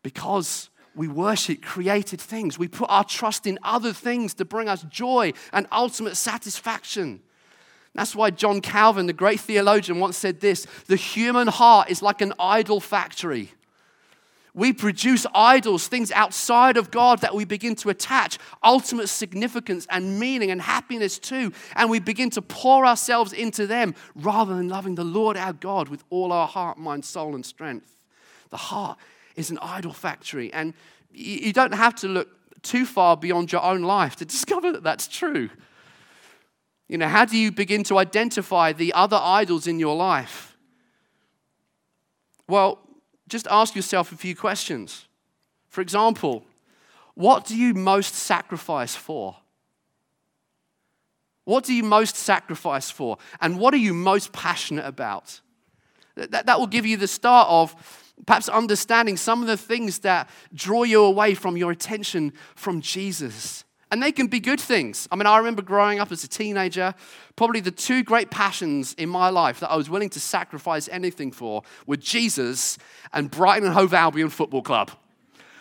Because 0.01 0.69
we 0.95 1.09
worship 1.09 1.61
created 1.61 2.21
things. 2.21 2.57
We 2.57 2.69
put 2.69 2.89
our 2.89 3.03
trust 3.03 3.45
in 3.45 3.59
other 3.63 3.91
things 3.91 4.33
to 4.35 4.45
bring 4.45 4.69
us 4.69 4.83
joy 4.83 5.33
and 5.51 5.67
ultimate 5.71 6.15
satisfaction. 6.15 7.21
That's 7.95 8.15
why 8.15 8.31
John 8.31 8.61
Calvin, 8.61 9.05
the 9.05 9.13
great 9.13 9.39
theologian, 9.39 9.99
once 9.99 10.17
said 10.17 10.39
this 10.39 10.65
the 10.87 10.95
human 10.95 11.47
heart 11.47 11.89
is 11.89 12.01
like 12.01 12.21
an 12.21 12.33
idol 12.39 12.79
factory. 12.79 13.51
We 14.55 14.71
produce 14.71 15.25
idols, 15.33 15.87
things 15.87 16.11
outside 16.11 16.77
of 16.77 16.91
God 16.91 17.21
that 17.21 17.33
we 17.33 17.43
begin 17.43 17.75
to 17.77 17.89
attach 17.89 18.37
ultimate 18.63 19.07
significance 19.07 19.87
and 19.89 20.19
meaning 20.19 20.51
and 20.51 20.61
happiness 20.61 21.17
to. 21.19 21.51
And 21.75 21.89
we 21.89 21.99
begin 21.99 22.29
to 22.31 22.41
pour 22.41 22.85
ourselves 22.85 23.33
into 23.33 23.65
them 23.65 23.95
rather 24.13 24.55
than 24.55 24.69
loving 24.69 24.93
the 24.93 25.03
Lord 25.03 25.37
our 25.37 25.53
God 25.53 25.89
with 25.89 26.03
all 26.11 26.31
our 26.31 26.47
heart, 26.47 26.77
mind, 26.77 27.03
soul, 27.03 27.33
and 27.33 27.43
strength. 27.43 27.97
The 28.51 28.57
heart 28.57 28.99
is 29.35 29.49
an 29.49 29.57
idol 29.59 29.93
factory. 29.93 30.53
And 30.53 30.75
you 31.11 31.51
don't 31.51 31.73
have 31.73 31.95
to 31.95 32.07
look 32.07 32.29
too 32.61 32.85
far 32.85 33.17
beyond 33.17 33.51
your 33.51 33.63
own 33.63 33.81
life 33.81 34.15
to 34.17 34.25
discover 34.33 34.71
that 34.71 34.83
that's 34.83 35.07
true. 35.07 35.49
You 36.87 36.99
know, 36.99 37.07
how 37.07 37.25
do 37.25 37.37
you 37.37 37.51
begin 37.51 37.83
to 37.85 37.97
identify 37.97 38.71
the 38.71 38.93
other 38.93 39.19
idols 39.19 39.65
in 39.65 39.79
your 39.79 39.95
life? 39.95 40.55
Well, 42.47 42.82
just 43.33 43.47
ask 43.47 43.75
yourself 43.75 44.11
a 44.11 44.15
few 44.15 44.35
questions. 44.35 45.07
For 45.67 45.81
example, 45.81 46.45
what 47.15 47.45
do 47.45 47.57
you 47.57 47.73
most 47.73 48.13
sacrifice 48.13 48.95
for? 48.95 49.35
What 51.43 51.63
do 51.63 51.73
you 51.73 51.83
most 51.83 52.15
sacrifice 52.15 52.91
for? 52.91 53.17
And 53.41 53.57
what 53.57 53.73
are 53.73 53.77
you 53.77 53.93
most 53.93 54.31
passionate 54.31 54.85
about? 54.85 55.41
That, 56.15 56.45
that 56.45 56.59
will 56.59 56.67
give 56.67 56.85
you 56.85 56.95
the 56.95 57.07
start 57.07 57.49
of 57.49 57.75
Perhaps 58.27 58.47
understanding 58.47 59.17
some 59.17 59.41
of 59.41 59.47
the 59.47 59.57
things 59.57 59.99
that 59.99 60.29
draw 60.53 60.83
you 60.83 61.03
away 61.03 61.33
from 61.33 61.57
your 61.57 61.71
attention 61.71 62.31
from 62.55 62.79
Jesus. 62.79 63.65
And 63.93 64.01
they 64.01 64.11
can 64.11 64.25
be 64.25 64.39
good 64.39 64.59
things. 64.59 65.07
I 65.11 65.15
mean, 65.15 65.27
I 65.27 65.37
remember 65.37 65.61
growing 65.61 65.99
up 65.99 66.11
as 66.11 66.23
a 66.23 66.27
teenager, 66.27 66.95
probably 67.35 67.59
the 67.59 67.69
two 67.69 68.01
great 68.01 68.31
passions 68.31 68.95
in 68.95 69.07
my 69.07 69.29
life 69.29 69.59
that 69.59 69.69
I 69.69 69.75
was 69.75 69.87
willing 69.87 70.09
to 70.09 70.19
sacrifice 70.19 70.89
anything 70.89 71.31
for 71.31 71.61
were 71.85 71.97
Jesus 71.97 72.79
and 73.13 73.29
Brighton 73.29 73.67
and 73.67 73.73
Hove 73.75 73.93
Albion 73.93 74.29
Football 74.29 74.63
Club. 74.63 74.89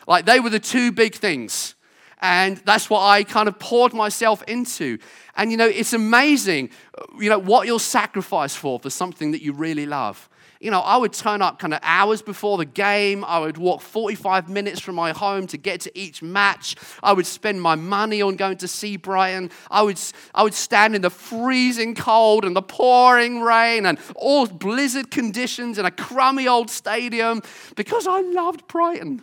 Like, 0.09 0.25
they 0.25 0.41
were 0.41 0.49
the 0.49 0.59
two 0.59 0.93
big 0.93 1.15
things. 1.15 1.75
And 2.23 2.57
that's 2.65 2.89
what 2.89 3.03
I 3.03 3.23
kind 3.23 3.49
of 3.49 3.59
poured 3.59 3.93
myself 3.93 4.43
into. 4.45 4.97
And 5.37 5.51
you 5.51 5.59
know, 5.59 5.69
it's 5.69 5.93
amazing, 5.93 6.71
you 7.21 7.29
know, 7.29 7.39
what 7.39 7.67
you'll 7.67 7.79
sacrifice 7.79 8.57
for 8.57 8.81
for 8.81 8.89
something 8.89 9.33
that 9.33 9.43
you 9.43 9.53
really 9.53 9.85
love. 9.85 10.31
You 10.63 10.71
know, 10.71 10.79
I 10.79 10.97
would 10.97 11.13
turn 11.13 11.43
up 11.43 11.59
kind 11.59 11.75
of 11.75 11.81
hours 11.83 12.23
before 12.23 12.57
the 12.57 12.65
game. 12.65 13.25
I 13.25 13.41
would 13.41 13.59
walk 13.59 13.81
45 13.81 14.49
minutes 14.49 14.79
from 14.79 14.95
my 14.95 15.11
home 15.11 15.49
to 15.49 15.57
get 15.57 15.81
to 15.81 15.99
each 15.99 16.23
match. 16.23 16.77
I 17.03 17.13
would 17.13 17.27
spend 17.27 17.61
my 17.61 17.75
money 17.75 18.23
on 18.23 18.37
going 18.37 18.59
to 18.59 18.69
see 18.69 18.97
Brighton. 18.97 19.51
I 19.73 19.83
would, 19.83 19.99
I 20.33 20.45
would 20.45 20.55
stand 20.55 20.95
in 20.95 21.03
the 21.03 21.11
freezing 21.11 21.97
cold 21.97 22.45
and 22.45 22.55
the 22.55 22.63
pouring 22.63 23.41
rain 23.41 23.87
and 23.87 23.99
all 24.15 24.47
blizzard 24.47 25.11
conditions 25.11 25.79
in 25.79 25.85
a 25.85 25.91
crummy 25.91 26.47
old 26.47 26.71
stadium 26.71 27.43
because 27.75 28.07
I 28.07 28.21
loved 28.21 28.69
Brighton. 28.69 29.21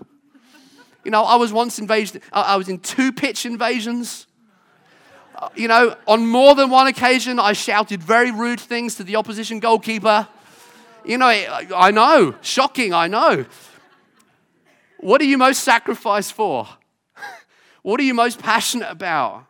You 1.05 1.11
know, 1.11 1.23
I 1.23 1.37
was 1.37 1.53
once 1.53 1.79
invaded, 1.79 2.21
I 2.33 2.57
was 2.57 2.67
in 2.67 2.79
two 2.79 3.13
pitch 3.13 3.45
invasions. 3.45 4.27
Uh, 5.35 5.47
you 5.55 5.69
know, 5.69 5.95
on 6.05 6.27
more 6.27 6.53
than 6.53 6.69
one 6.69 6.87
occasion, 6.87 7.39
I 7.39 7.53
shouted 7.53 8.03
very 8.03 8.29
rude 8.29 8.59
things 8.59 8.95
to 8.95 9.05
the 9.05 9.15
opposition 9.15 9.61
goalkeeper. 9.61 10.27
You 11.05 11.17
know, 11.17 11.27
I 11.27 11.91
know, 11.91 12.35
shocking, 12.41 12.93
I 12.93 13.07
know. 13.07 13.45
What 14.99 15.21
are 15.21 15.25
you 15.25 15.37
most 15.37 15.63
sacrificed 15.63 16.33
for? 16.33 16.67
What 17.81 18.01
are 18.01 18.03
you 18.03 18.13
most 18.13 18.39
passionate 18.39 18.91
about? 18.91 19.45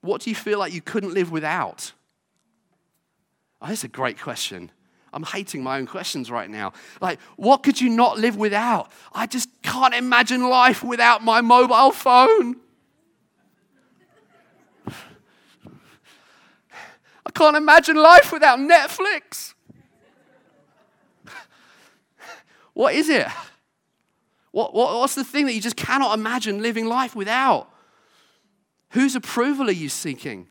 What 0.00 0.22
do 0.22 0.30
you 0.30 0.36
feel 0.36 0.58
like 0.58 0.72
you 0.72 0.80
couldn't 0.80 1.12
live 1.12 1.30
without? 1.30 1.92
Oh, 3.60 3.66
that's 3.66 3.84
a 3.84 3.88
great 3.88 4.18
question. 4.18 4.70
I'm 5.12 5.22
hating 5.22 5.62
my 5.62 5.78
own 5.78 5.86
questions 5.86 6.30
right 6.30 6.48
now. 6.48 6.72
Like, 7.00 7.20
what 7.36 7.62
could 7.62 7.78
you 7.78 7.90
not 7.90 8.18
live 8.18 8.36
without? 8.36 8.90
I 9.12 9.26
just 9.26 9.50
can't 9.62 9.94
imagine 9.94 10.48
life 10.48 10.82
without 10.82 11.22
my 11.22 11.42
mobile 11.42 11.92
phone. 11.92 12.56
Can't 17.38 17.56
imagine 17.56 17.96
life 17.96 18.32
without 18.32 18.58
Netflix. 18.58 19.54
What 22.74 22.94
is 22.94 23.08
it? 23.08 23.26
What, 24.50 24.74
what, 24.74 24.94
what's 24.98 25.14
the 25.14 25.24
thing 25.24 25.46
that 25.46 25.54
you 25.54 25.60
just 25.60 25.76
cannot 25.76 26.18
imagine 26.18 26.60
living 26.60 26.86
life 26.86 27.14
without? 27.14 27.68
Whose 28.90 29.14
approval 29.14 29.68
are 29.68 29.72
you 29.72 29.88
seeking? 29.88 30.48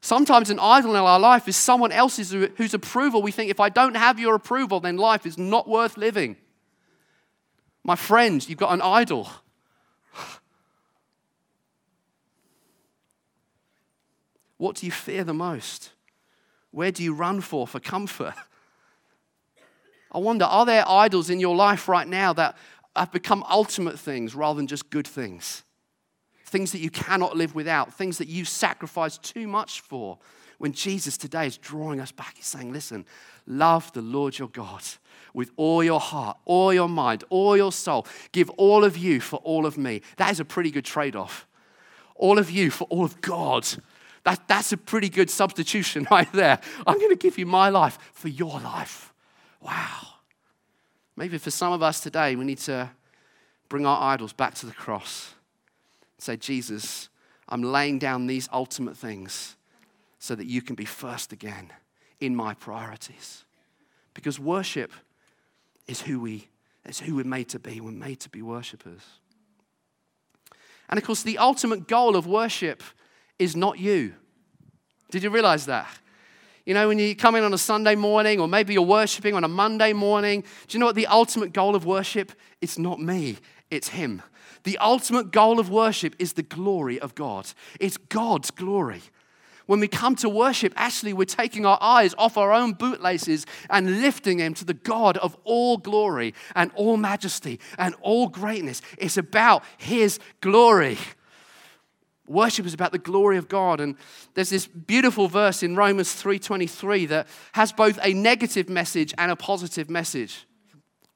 Sometimes 0.00 0.50
an 0.50 0.60
idol 0.60 0.92
in 0.92 0.96
our 0.98 1.18
life 1.18 1.48
is 1.48 1.56
someone 1.56 1.90
else's 1.90 2.30
whose 2.30 2.74
approval 2.74 3.22
we 3.22 3.32
think, 3.32 3.50
if 3.50 3.58
I 3.58 3.68
don't 3.68 3.96
have 3.96 4.20
your 4.20 4.36
approval, 4.36 4.78
then 4.78 4.96
life 4.96 5.26
is 5.26 5.36
not 5.36 5.68
worth 5.68 5.96
living. 5.96 6.36
My 7.82 7.96
friends, 7.96 8.48
you've 8.48 8.58
got 8.58 8.72
an 8.72 8.82
idol. 8.82 9.28
What 14.58 14.76
do 14.76 14.86
you 14.86 14.92
fear 14.92 15.24
the 15.24 15.34
most? 15.34 15.92
Where 16.70 16.90
do 16.90 17.02
you 17.02 17.14
run 17.14 17.40
for 17.40 17.66
for 17.66 17.80
comfort? 17.80 18.34
I 20.12 20.18
wonder, 20.18 20.44
are 20.44 20.64
there 20.64 20.88
idols 20.88 21.30
in 21.30 21.40
your 21.40 21.56
life 21.56 21.88
right 21.88 22.06
now 22.06 22.32
that 22.32 22.56
have 22.94 23.12
become 23.12 23.44
ultimate 23.50 23.98
things 23.98 24.34
rather 24.34 24.56
than 24.56 24.66
just 24.66 24.88
good 24.88 25.06
things? 25.06 25.62
things 26.46 26.72
that 26.72 26.78
you 26.78 26.90
cannot 26.90 27.36
live 27.36 27.54
without, 27.54 27.92
things 27.92 28.18
that 28.18 28.28
you 28.28 28.44
sacrifice 28.44 29.18
too 29.18 29.46
much 29.46 29.80
for. 29.80 30.18
When 30.58 30.72
Jesus 30.72 31.18
today 31.18 31.46
is 31.46 31.58
drawing 31.58 32.00
us 32.00 32.12
back, 32.12 32.34
he's 32.36 32.46
saying, 32.46 32.72
Listen, 32.72 33.04
love 33.46 33.92
the 33.92 34.00
Lord 34.00 34.38
your 34.38 34.48
God 34.48 34.82
with 35.34 35.50
all 35.56 35.84
your 35.84 36.00
heart, 36.00 36.38
all 36.46 36.72
your 36.72 36.88
mind, 36.88 37.24
all 37.28 37.56
your 37.58 37.72
soul. 37.72 38.06
Give 38.32 38.48
all 38.50 38.84
of 38.84 38.96
you 38.96 39.20
for 39.20 39.36
all 39.38 39.66
of 39.66 39.76
me. 39.76 40.00
That 40.16 40.30
is 40.30 40.40
a 40.40 40.46
pretty 40.46 40.70
good 40.70 40.86
trade 40.86 41.14
off. 41.14 41.46
All 42.14 42.38
of 42.38 42.50
you 42.50 42.70
for 42.70 42.84
all 42.84 43.04
of 43.04 43.20
God. 43.20 43.68
That, 44.26 44.48
that's 44.48 44.72
a 44.72 44.76
pretty 44.76 45.08
good 45.08 45.30
substitution 45.30 46.04
right 46.10 46.30
there. 46.32 46.58
I'm 46.84 46.98
going 46.98 47.10
to 47.10 47.16
give 47.16 47.38
you 47.38 47.46
my 47.46 47.68
life 47.68 47.96
for 48.12 48.26
your 48.26 48.58
life. 48.60 49.14
Wow. 49.60 50.08
Maybe 51.16 51.38
for 51.38 51.52
some 51.52 51.72
of 51.72 51.80
us 51.80 52.00
today, 52.00 52.34
we 52.34 52.44
need 52.44 52.58
to 52.58 52.90
bring 53.68 53.86
our 53.86 54.02
idols 54.12 54.32
back 54.32 54.54
to 54.56 54.66
the 54.66 54.72
cross 54.72 55.32
and 56.16 56.22
Say, 56.22 56.36
Jesus, 56.36 57.08
I'm 57.48 57.62
laying 57.62 58.00
down 58.00 58.26
these 58.26 58.48
ultimate 58.52 58.96
things 58.96 59.54
so 60.18 60.34
that 60.34 60.46
you 60.46 60.60
can 60.60 60.74
be 60.74 60.84
first 60.84 61.32
again 61.32 61.72
in 62.18 62.34
my 62.34 62.54
priorities. 62.54 63.44
Because 64.12 64.40
worship 64.40 64.90
is 65.86 66.02
who 66.02 66.18
we 66.18 66.48
is 66.84 66.98
who 66.98 67.14
we're 67.14 67.24
made 67.24 67.48
to 67.50 67.58
be. 67.60 67.80
We're 67.80 67.90
made 67.92 68.20
to 68.20 68.28
be 68.28 68.42
worshippers. 68.42 69.02
And 70.88 70.98
of 70.98 71.04
course, 71.04 71.22
the 71.22 71.38
ultimate 71.38 71.86
goal 71.86 72.16
of 72.16 72.26
worship 72.26 72.82
is 73.38 73.56
not 73.56 73.78
you. 73.78 74.14
Did 75.10 75.22
you 75.22 75.30
realize 75.30 75.66
that? 75.66 75.88
You 76.64 76.74
know, 76.74 76.88
when 76.88 76.98
you 76.98 77.14
come 77.14 77.36
in 77.36 77.44
on 77.44 77.54
a 77.54 77.58
Sunday 77.58 77.94
morning, 77.94 78.40
or 78.40 78.48
maybe 78.48 78.72
you're 78.72 78.82
worshiping 78.82 79.34
on 79.34 79.44
a 79.44 79.48
Monday 79.48 79.92
morning, 79.92 80.42
do 80.66 80.76
you 80.76 80.80
know 80.80 80.86
what 80.86 80.96
the 80.96 81.06
ultimate 81.06 81.52
goal 81.52 81.76
of 81.76 81.86
worship? 81.86 82.32
It's 82.60 82.76
not 82.76 83.00
me, 83.00 83.38
it's 83.70 83.88
Him. 83.88 84.20
The 84.64 84.76
ultimate 84.78 85.30
goal 85.30 85.60
of 85.60 85.70
worship 85.70 86.16
is 86.18 86.32
the 86.32 86.42
glory 86.42 86.98
of 86.98 87.14
God. 87.14 87.48
It's 87.78 87.96
God's 87.96 88.50
glory. 88.50 89.02
When 89.66 89.78
we 89.78 89.86
come 89.86 90.16
to 90.16 90.28
worship, 90.28 90.72
actually, 90.76 91.12
we're 91.12 91.24
taking 91.24 91.66
our 91.66 91.78
eyes 91.80 92.14
off 92.18 92.36
our 92.36 92.52
own 92.52 92.72
bootlaces 92.72 93.46
and 93.70 94.00
lifting 94.00 94.38
them 94.38 94.54
to 94.54 94.64
the 94.64 94.74
God 94.74 95.16
of 95.18 95.36
all 95.44 95.76
glory 95.76 96.34
and 96.54 96.72
all 96.74 96.96
majesty 96.96 97.60
and 97.78 97.94
all 98.00 98.28
greatness. 98.28 98.82
It's 98.98 99.16
about 99.16 99.62
His 99.76 100.18
glory. 100.40 100.98
Worship 102.28 102.66
is 102.66 102.74
about 102.74 102.92
the 102.92 102.98
glory 102.98 103.36
of 103.36 103.48
God. 103.48 103.80
And 103.80 103.96
there's 104.34 104.50
this 104.50 104.66
beautiful 104.66 105.28
verse 105.28 105.62
in 105.62 105.76
Romans 105.76 106.12
3:23 106.12 107.06
that 107.06 107.26
has 107.52 107.72
both 107.72 107.98
a 108.02 108.12
negative 108.12 108.68
message 108.68 109.14
and 109.18 109.30
a 109.30 109.36
positive 109.36 109.88
message. 109.88 110.46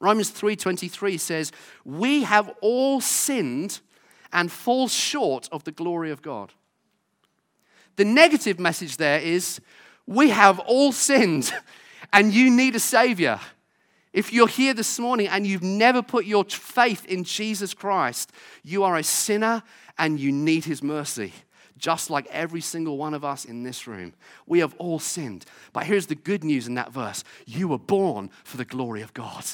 Romans 0.01 0.31
3:23 0.31 1.19
says, 1.19 1.53
"We 1.85 2.23
have 2.23 2.51
all 2.61 3.01
sinned 3.01 3.81
and 4.33 4.51
fall 4.51 4.89
short 4.89 5.49
of 5.53 5.65
the 5.65 5.73
glory 5.73 6.11
of 6.11 6.23
God." 6.23 6.53
The 7.97 8.05
negative 8.05 8.59
message 8.59 8.97
there 8.97 9.21
is, 9.21 9.61
we 10.07 10.31
have 10.31 10.59
all 10.61 10.93
sinned 10.93 11.53
and 12.13 12.33
you 12.33 12.51
need 12.51 12.75
a 12.75 12.81
savior. 12.81 13.41
If 14.13 14.33
you're 14.33 14.49
here 14.49 14.75
this 14.75 14.99
morning 14.99 15.29
and 15.29 15.47
you've 15.47 15.63
never 15.63 16.03
put 16.03 16.25
your 16.25 16.45
faith 16.45 17.05
in 17.07 17.25
Jesus 17.25 17.75
Christ, 17.75 18.33
you 18.65 18.83
are 18.83 18.97
a 18.97 19.05
sinner 19.05 19.63
and 19.99 20.19
you 20.19 20.33
need 20.33 20.65
his 20.65 20.83
mercy 20.83 21.33
just 21.81 22.11
like 22.11 22.27
every 22.31 22.61
single 22.61 22.97
one 22.99 23.15
of 23.15 23.25
us 23.25 23.45
in 23.45 23.63
this 23.63 23.87
room. 23.87 24.13
We 24.47 24.61
have 24.61 24.75
all 24.75 24.99
sinned. 24.99 25.47
But 25.73 25.85
here's 25.85 26.07
the 26.07 26.15
good 26.15 26.45
news 26.45 26.69
in 26.69 26.75
that 26.75 26.93
verse 26.93 27.25
you 27.47 27.69
were 27.69 27.79
born 27.79 28.31
for 28.45 28.57
the 28.57 28.65
glory 28.65 29.03
of 29.03 29.15
God. 29.15 29.45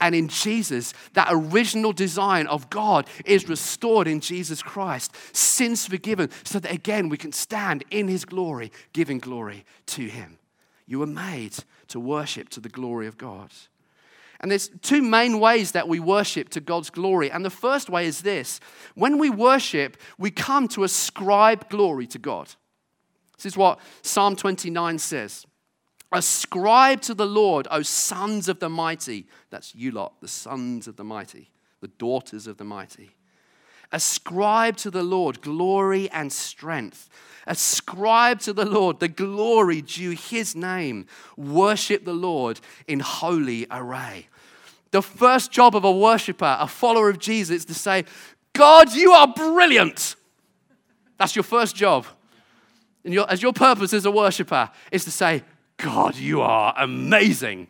And 0.00 0.16
in 0.16 0.26
Jesus, 0.26 0.94
that 1.12 1.28
original 1.30 1.92
design 1.92 2.48
of 2.48 2.68
God 2.70 3.08
is 3.24 3.48
restored 3.48 4.08
in 4.08 4.18
Jesus 4.18 4.60
Christ. 4.60 5.14
Sins 5.32 5.86
forgiven, 5.86 6.28
so 6.42 6.58
that 6.58 6.72
again 6.72 7.08
we 7.08 7.16
can 7.16 7.30
stand 7.30 7.84
in 7.90 8.08
His 8.08 8.24
glory, 8.24 8.72
giving 8.92 9.18
glory 9.18 9.64
to 9.86 10.02
Him. 10.08 10.38
You 10.86 10.98
were 10.98 11.06
made 11.06 11.54
to 11.92 12.00
worship 12.00 12.48
to 12.50 12.60
the 12.60 12.68
glory 12.68 13.06
of 13.06 13.16
God. 13.16 13.50
And 14.40 14.50
there's 14.50 14.70
two 14.82 15.02
main 15.02 15.38
ways 15.38 15.72
that 15.72 15.88
we 15.88 16.00
worship 16.00 16.48
to 16.50 16.60
God's 16.60 16.90
glory. 16.90 17.30
And 17.30 17.44
the 17.44 17.50
first 17.50 17.88
way 17.88 18.06
is 18.06 18.22
this 18.22 18.58
when 18.94 19.18
we 19.18 19.30
worship, 19.30 19.96
we 20.18 20.30
come 20.30 20.66
to 20.68 20.82
ascribe 20.82 21.70
glory 21.70 22.06
to 22.08 22.18
God. 22.18 22.48
This 23.36 23.46
is 23.46 23.56
what 23.56 23.78
Psalm 24.02 24.34
29 24.34 24.98
says. 24.98 25.46
Ascribe 26.10 27.00
to 27.02 27.14
the 27.14 27.26
Lord, 27.26 27.66
O 27.70 27.82
sons 27.82 28.48
of 28.48 28.58
the 28.58 28.68
mighty. 28.68 29.26
That's 29.50 29.74
you 29.74 29.92
lot, 29.92 30.20
the 30.20 30.28
sons 30.28 30.86
of 30.86 30.96
the 30.96 31.04
mighty, 31.04 31.50
the 31.80 31.88
daughters 31.88 32.46
of 32.46 32.58
the 32.58 32.64
mighty. 32.64 33.12
Ascribe 33.92 34.76
to 34.78 34.90
the 34.90 35.02
Lord 35.02 35.40
glory 35.42 36.10
and 36.10 36.32
strength. 36.32 37.08
Ascribe 37.46 38.40
to 38.40 38.52
the 38.52 38.64
Lord 38.64 39.00
the 39.00 39.08
glory 39.08 39.82
due 39.82 40.10
his 40.10 40.56
name. 40.56 41.06
Worship 41.36 42.04
the 42.04 42.14
Lord 42.14 42.60
in 42.86 43.00
holy 43.00 43.66
array. 43.70 44.28
The 44.92 45.02
first 45.02 45.50
job 45.50 45.74
of 45.74 45.84
a 45.84 45.92
worshiper, 45.92 46.56
a 46.58 46.68
follower 46.68 47.08
of 47.08 47.18
Jesus, 47.18 47.56
is 47.56 47.64
to 47.66 47.74
say, 47.74 48.04
God, 48.52 48.92
you 48.92 49.12
are 49.12 49.26
brilliant. 49.26 50.16
That's 51.18 51.34
your 51.34 51.42
first 51.42 51.74
job. 51.74 52.06
And 53.04 53.12
your, 53.12 53.28
as 53.30 53.42
your 53.42 53.52
purpose 53.52 53.92
as 53.92 54.04
a 54.04 54.10
worshiper 54.10 54.70
is 54.90 55.04
to 55.04 55.10
say, 55.10 55.42
God, 55.78 56.16
you 56.16 56.40
are 56.42 56.74
amazing. 56.76 57.66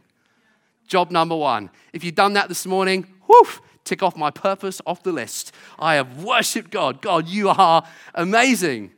Job 0.87 1.11
number 1.11 1.37
one. 1.37 1.71
If 1.93 2.05
you've 2.05 2.15
done 2.15 2.35
that 2.35 2.49
this 2.49 2.67
morning, 2.67 3.07
whoof, 3.27 3.63
tick 3.85 4.03
off 4.03 4.17
my 4.17 4.31
purpose 4.31 4.81
off 4.87 5.03
the 5.03 5.13
list. 5.13 5.53
I 5.79 5.95
have 5.95 6.23
worshiped 6.23 6.71
God. 6.71 7.03
God, 7.03 7.29
you 7.29 7.49
are 7.49 7.85
amazing. 8.15 8.93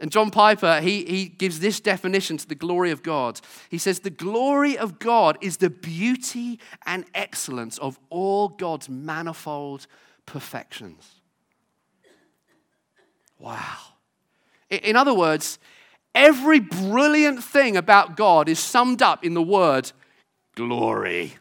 And 0.00 0.12
John 0.12 0.30
Piper, 0.30 0.80
he, 0.80 1.04
he 1.04 1.26
gives 1.26 1.58
this 1.58 1.80
definition 1.80 2.36
to 2.36 2.46
the 2.46 2.54
glory 2.54 2.92
of 2.92 3.02
God. 3.02 3.40
He 3.68 3.78
says, 3.78 4.00
The 4.00 4.10
glory 4.10 4.78
of 4.78 5.00
God 5.00 5.38
is 5.40 5.56
the 5.56 5.70
beauty 5.70 6.60
and 6.86 7.04
excellence 7.14 7.78
of 7.78 7.98
all 8.08 8.48
God's 8.48 8.88
manifold 8.88 9.86
perfections. 10.24 11.20
Wow. 13.38 13.76
In 14.70 14.94
other 14.94 15.14
words, 15.14 15.58
every 16.14 16.60
brilliant 16.60 17.42
thing 17.42 17.76
about 17.76 18.16
God 18.16 18.48
is 18.48 18.58
summed 18.58 19.02
up 19.02 19.24
in 19.24 19.34
the 19.34 19.42
word 19.42 19.90
glory. 20.54 21.36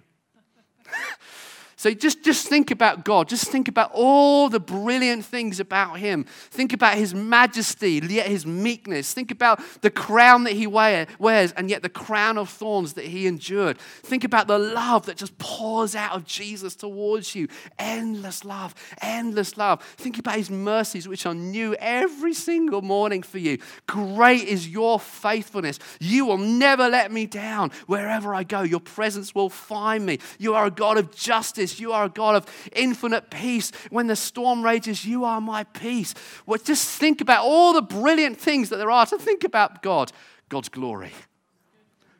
So 1.79 1.93
just, 1.93 2.23
just 2.23 2.47
think 2.47 2.71
about 2.71 3.05
God. 3.05 3.29
Just 3.29 3.51
think 3.51 3.67
about 3.67 3.91
all 3.93 4.49
the 4.49 4.59
brilliant 4.59 5.23
things 5.23 5.59
about 5.59 5.99
Him. 5.99 6.23
Think 6.49 6.73
about 6.73 6.97
His 6.97 7.13
majesty, 7.13 8.01
yet 8.03 8.25
His 8.25 8.47
meekness. 8.47 9.13
Think 9.13 9.29
about 9.29 9.61
the 9.81 9.91
crown 9.91 10.43
that 10.45 10.53
He 10.53 10.65
wears, 10.65 11.51
and 11.51 11.69
yet 11.69 11.83
the 11.83 11.89
crown 11.89 12.39
of 12.39 12.49
thorns 12.49 12.93
that 12.93 13.05
He 13.05 13.27
endured. 13.27 13.77
Think 13.77 14.23
about 14.23 14.47
the 14.47 14.57
love 14.57 15.05
that 15.05 15.17
just 15.17 15.37
pours 15.37 15.95
out 15.95 16.13
of 16.13 16.25
Jesus 16.25 16.75
towards 16.75 17.35
you. 17.35 17.47
Endless 17.77 18.43
love, 18.43 18.73
endless 18.99 19.55
love. 19.55 19.83
Think 19.97 20.17
about 20.17 20.37
His 20.37 20.49
mercies, 20.49 21.07
which 21.07 21.27
are 21.27 21.35
new 21.35 21.75
every 21.75 22.33
single 22.33 22.81
morning 22.81 23.21
for 23.21 23.37
you. 23.37 23.59
Great 23.85 24.47
is 24.47 24.67
your 24.67 24.99
faithfulness. 24.99 25.77
You 25.99 26.25
will 26.25 26.39
never 26.39 26.89
let 26.89 27.11
me 27.11 27.27
down. 27.27 27.69
Wherever 27.85 28.33
I 28.33 28.41
go, 28.41 28.63
your 28.63 28.79
presence 28.79 29.35
will 29.35 29.51
find 29.51 30.03
me. 30.03 30.17
You 30.39 30.55
are 30.55 30.65
a 30.65 30.71
God 30.71 30.97
of 30.97 31.15
justice 31.15 31.66
You 31.79 31.91
are 31.91 32.05
a 32.05 32.09
God 32.09 32.35
of 32.35 32.45
infinite 32.73 33.29
peace. 33.29 33.71
When 33.89 34.07
the 34.07 34.15
storm 34.15 34.63
rages, 34.63 35.05
you 35.05 35.25
are 35.25 35.41
my 35.41 35.63
peace. 35.63 36.13
Well, 36.45 36.59
just 36.63 36.99
think 36.99 37.21
about 37.21 37.43
all 37.43 37.73
the 37.73 37.81
brilliant 37.81 38.37
things 38.39 38.69
that 38.69 38.77
there 38.77 38.91
are 38.91 39.05
to 39.05 39.17
think 39.17 39.43
about 39.43 39.81
God. 39.81 40.11
God's 40.49 40.69
glory. 40.69 41.11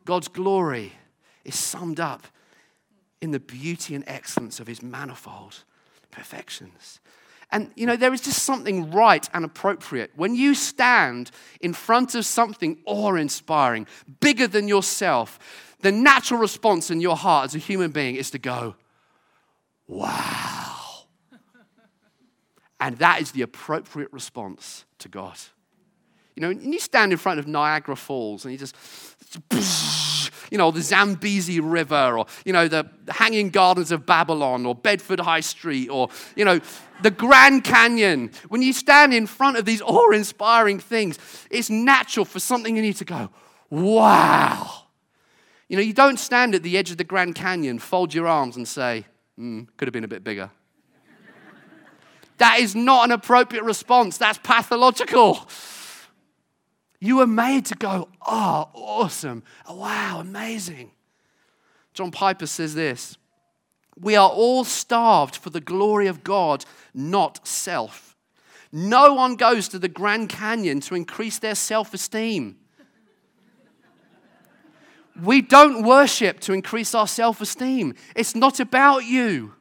God's 0.06 0.27
glory 0.27 0.94
is 1.44 1.56
summed 1.56 2.00
up 2.00 2.27
in 3.22 3.32
the 3.32 3.39
beauty 3.39 3.96
and 3.96 4.04
excellence 4.08 4.60
of 4.60 4.68
his 4.68 4.82
manifold 4.82 5.63
perfections. 6.12 7.00
And 7.51 7.72
you 7.75 7.86
know, 7.86 7.96
there 7.96 8.13
is 8.13 8.22
just 8.22 8.44
something 8.44 8.92
right 8.92 9.27
and 9.34 9.46
appropriate. 9.46 10.12
When 10.16 10.36
you 10.36 10.54
stand 10.54 11.32
in 11.62 11.74
front 11.74 12.13
of 12.16 12.25
something 12.25 12.77
awe 12.86 13.16
inspiring, 13.16 13.88
bigger 14.20 14.48
than 14.48 14.68
yourself, 14.68 15.39
the 15.80 15.92
natural 15.92 16.39
response 16.39 16.92
in 16.92 17.01
your 17.01 17.16
heart 17.16 17.46
as 17.46 17.56
a 17.56 17.60
human 17.60 17.92
being 17.92 18.16
is 18.16 18.32
to 18.32 18.39
go, 18.39 18.75
wow. 19.88 20.75
and 22.79 22.98
that 22.98 23.22
is 23.22 23.32
the 23.32 23.41
appropriate 23.41 24.12
response 24.12 24.86
to 25.00 25.10
God. 25.10 25.38
You 26.38 26.41
know, 26.41 26.50
and 26.51 26.72
you 26.72 26.79
stand 26.79 27.12
in 27.12 27.17
front 27.17 27.39
of 27.39 27.48
Niagara 27.48 27.96
Falls 27.96 28.46
and 28.46 28.51
you 28.51 28.60
just, 28.60 28.75
you 30.51 30.58
know, 30.60 30.70
the 30.70 30.82
Zambezi 30.82 31.60
River 31.60 32.20
or, 32.20 32.27
you 32.46 32.53
know, 32.53 32.67
the 32.67 32.88
Hanging 33.10 33.50
Gardens 33.50 33.91
of 33.91 34.06
Babylon 34.06 34.63
or 34.63 34.75
Bedford 34.75 35.20
High 35.20 35.39
Street 35.39 35.89
or, 35.89 36.10
you 36.36 36.46
know, 36.46 36.62
the 37.01 37.10
Grand 37.10 37.63
Canyon. 37.63 38.29
When 38.50 38.62
you 38.62 38.72
stand 38.72 39.15
in 39.15 39.25
front 39.25 39.58
of 39.58 39.65
these 39.65 39.82
awe 39.82 40.12
inspiring 40.12 40.77
things, 40.77 41.17
it's 41.50 41.72
natural 41.72 42.24
for 42.24 42.39
something 42.39 42.77
in 42.77 42.84
you 42.84 42.94
to 42.94 43.06
go, 43.06 43.32
wow. 43.72 44.84
You 45.70 45.77
know, 45.77 45.84
you 45.84 45.94
don't 45.94 46.20
stand 46.20 46.53
at 46.53 46.62
the 46.62 46.77
edge 46.77 46.91
of 46.91 46.98
the 46.98 47.03
Grand 47.03 47.34
Canyon, 47.34 47.79
fold 47.79 48.13
your 48.13 48.27
arms 48.27 48.56
and 48.56 48.67
say, 48.67 49.06
Mm, 49.39 49.67
could 49.77 49.88
have 49.88 49.94
been 49.94 50.03
a 50.03 50.08
bit 50.08 50.24
bigger. 50.24 50.50
that 52.38 52.60
is 52.60 52.76
not 52.76 53.06
an 53.06 53.12
appropriate 53.12 53.63
response. 53.63 54.17
That's 54.17 54.39
pathological. 54.39 55.47
You 57.00 57.17
were 57.17 57.28
made 57.28 57.65
to 57.67 57.76
go, 57.76 58.10
oh, 58.26 58.69
awesome. 58.73 59.43
Oh, 59.67 59.78
wow, 59.78 60.19
amazing. 60.19 60.91
John 61.93 62.12
Piper 62.12 62.47
says 62.47 62.76
this 62.76 63.17
We 64.00 64.15
are 64.15 64.30
all 64.30 64.63
starved 64.63 65.36
for 65.36 65.50
the 65.50 65.62
glory 65.62 66.08
of 66.08 66.23
God, 66.23 66.65
not 66.93 67.47
self. 67.47 68.15
No 68.71 69.13
one 69.13 69.36
goes 69.36 69.67
to 69.69 69.80
the 69.80 69.88
Grand 69.88 70.30
Canyon 70.30 70.82
to 70.82 70.95
increase 70.95 71.39
their 71.39 71.56
self 71.56 71.93
esteem. 71.93 72.58
We 75.23 75.41
don't 75.41 75.84
worship 75.84 76.39
to 76.41 76.53
increase 76.53 76.93
our 76.93 77.08
self 77.08 77.41
esteem. 77.41 77.95
It's 78.15 78.36
not 78.36 78.60
about 78.60 79.06
you, 79.06 79.53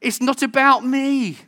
it's 0.00 0.20
not 0.20 0.42
about 0.42 0.84
me. 0.84 1.38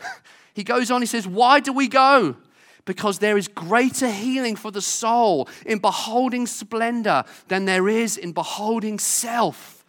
He 0.54 0.64
goes 0.64 0.90
on, 0.90 1.00
he 1.00 1.06
says, 1.06 1.26
Why 1.26 1.60
do 1.60 1.72
we 1.72 1.88
go? 1.88 2.36
Because 2.84 3.20
there 3.20 3.38
is 3.38 3.48
greater 3.48 4.10
healing 4.10 4.54
for 4.54 4.70
the 4.70 4.82
soul 4.82 5.48
in 5.64 5.78
beholding 5.78 6.46
splendor 6.46 7.24
than 7.48 7.64
there 7.64 7.88
is 7.88 8.18
in 8.18 8.32
beholding 8.32 8.98
self. 8.98 9.82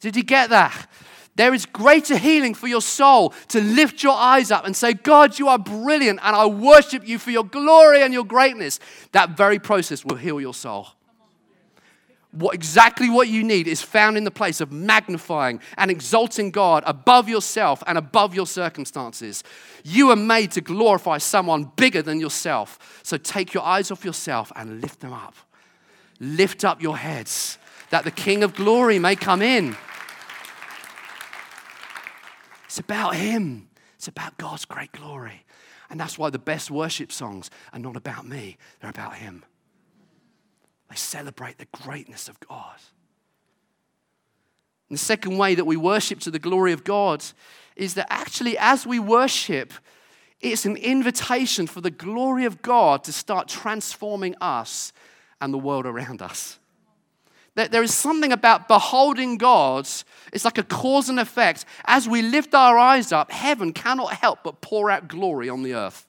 Did 0.00 0.16
you 0.16 0.22
get 0.22 0.48
that? 0.48 0.88
There 1.36 1.52
is 1.52 1.66
greater 1.66 2.16
healing 2.16 2.54
for 2.54 2.66
your 2.66 2.80
soul 2.80 3.34
to 3.48 3.60
lift 3.60 4.02
your 4.02 4.16
eyes 4.16 4.50
up 4.50 4.64
and 4.64 4.74
say, 4.74 4.94
God, 4.94 5.38
you 5.38 5.48
are 5.48 5.58
brilliant, 5.58 6.20
and 6.22 6.34
I 6.34 6.46
worship 6.46 7.06
you 7.06 7.18
for 7.18 7.30
your 7.30 7.44
glory 7.44 8.02
and 8.02 8.14
your 8.14 8.24
greatness. 8.24 8.80
That 9.12 9.36
very 9.36 9.58
process 9.58 10.02
will 10.02 10.16
heal 10.16 10.40
your 10.40 10.54
soul 10.54 10.88
what, 12.32 12.54
exactly 12.54 13.10
what 13.10 13.28
you 13.28 13.42
need 13.42 13.66
is 13.66 13.82
found 13.82 14.16
in 14.16 14.24
the 14.24 14.30
place 14.30 14.60
of 14.60 14.70
magnifying 14.70 15.60
and 15.76 15.90
exalting 15.90 16.50
God 16.50 16.84
above 16.86 17.28
yourself 17.28 17.82
and 17.86 17.98
above 17.98 18.34
your 18.34 18.46
circumstances. 18.46 19.42
You 19.82 20.10
are 20.10 20.16
made 20.16 20.52
to 20.52 20.60
glorify 20.60 21.18
someone 21.18 21.72
bigger 21.76 22.02
than 22.02 22.20
yourself. 22.20 23.00
So 23.02 23.16
take 23.16 23.52
your 23.52 23.64
eyes 23.64 23.90
off 23.90 24.04
yourself 24.04 24.52
and 24.54 24.80
lift 24.80 25.00
them 25.00 25.12
up. 25.12 25.34
Lift 26.20 26.64
up 26.64 26.82
your 26.82 26.96
heads 26.96 27.58
that 27.90 28.04
the 28.04 28.10
King 28.10 28.42
of 28.42 28.54
glory 28.54 28.98
may 28.98 29.16
come 29.16 29.42
in. 29.42 29.76
It's 32.66 32.78
about 32.78 33.16
Him, 33.16 33.68
it's 33.96 34.06
about 34.06 34.36
God's 34.38 34.64
great 34.64 34.92
glory. 34.92 35.44
And 35.90 35.98
that's 35.98 36.16
why 36.16 36.30
the 36.30 36.38
best 36.38 36.70
worship 36.70 37.10
songs 37.10 37.50
are 37.72 37.80
not 37.80 37.96
about 37.96 38.24
me, 38.24 38.56
they're 38.80 38.90
about 38.90 39.16
Him. 39.16 39.44
They 40.90 40.96
celebrate 40.96 41.58
the 41.58 41.68
greatness 41.72 42.28
of 42.28 42.38
God. 42.40 42.76
And 44.88 44.98
the 44.98 45.02
second 45.02 45.38
way 45.38 45.54
that 45.54 45.64
we 45.64 45.76
worship 45.76 46.18
to 46.20 46.32
the 46.32 46.40
glory 46.40 46.72
of 46.72 46.82
God 46.82 47.24
is 47.76 47.94
that 47.94 48.12
actually, 48.12 48.58
as 48.58 48.86
we 48.86 48.98
worship, 48.98 49.72
it's 50.40 50.66
an 50.66 50.76
invitation 50.76 51.68
for 51.68 51.80
the 51.80 51.92
glory 51.92 52.44
of 52.44 52.60
God 52.60 53.04
to 53.04 53.12
start 53.12 53.46
transforming 53.46 54.34
us 54.40 54.92
and 55.40 55.54
the 55.54 55.58
world 55.58 55.86
around 55.86 56.20
us. 56.22 56.58
That 57.54 57.70
there 57.70 57.84
is 57.84 57.94
something 57.94 58.32
about 58.32 58.66
beholding 58.66 59.38
God, 59.38 59.88
it's 60.32 60.44
like 60.44 60.58
a 60.58 60.64
cause 60.64 61.08
and 61.08 61.20
effect. 61.20 61.64
As 61.84 62.08
we 62.08 62.22
lift 62.22 62.52
our 62.52 62.78
eyes 62.78 63.12
up, 63.12 63.30
heaven 63.30 63.72
cannot 63.72 64.14
help 64.14 64.40
but 64.42 64.60
pour 64.60 64.90
out 64.90 65.06
glory 65.06 65.48
on 65.48 65.62
the 65.62 65.74
earth. 65.74 66.06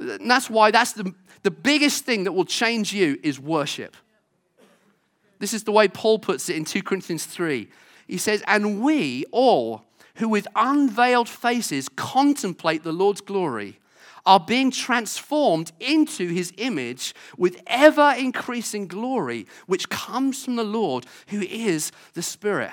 And 0.00 0.30
that's 0.30 0.48
why 0.48 0.70
that's 0.70 0.92
the, 0.92 1.14
the 1.42 1.50
biggest 1.50 2.04
thing 2.04 2.24
that 2.24 2.32
will 2.32 2.44
change 2.44 2.92
you 2.92 3.18
is 3.22 3.38
worship. 3.38 3.96
This 5.38 5.54
is 5.54 5.64
the 5.64 5.72
way 5.72 5.88
Paul 5.88 6.18
puts 6.18 6.48
it 6.48 6.56
in 6.56 6.64
2 6.64 6.82
Corinthians 6.82 7.26
3. 7.26 7.68
He 8.06 8.18
says, 8.18 8.42
And 8.46 8.82
we 8.82 9.24
all 9.30 9.84
who 10.16 10.28
with 10.28 10.46
unveiled 10.54 11.28
faces 11.28 11.88
contemplate 11.88 12.82
the 12.82 12.92
Lord's 12.92 13.20
glory 13.20 13.78
are 14.26 14.40
being 14.40 14.70
transformed 14.70 15.72
into 15.80 16.28
his 16.28 16.52
image 16.58 17.14
with 17.38 17.60
ever 17.66 18.14
increasing 18.18 18.86
glory, 18.86 19.46
which 19.66 19.88
comes 19.88 20.44
from 20.44 20.56
the 20.56 20.64
Lord 20.64 21.06
who 21.28 21.40
is 21.40 21.90
the 22.12 22.22
Spirit. 22.22 22.72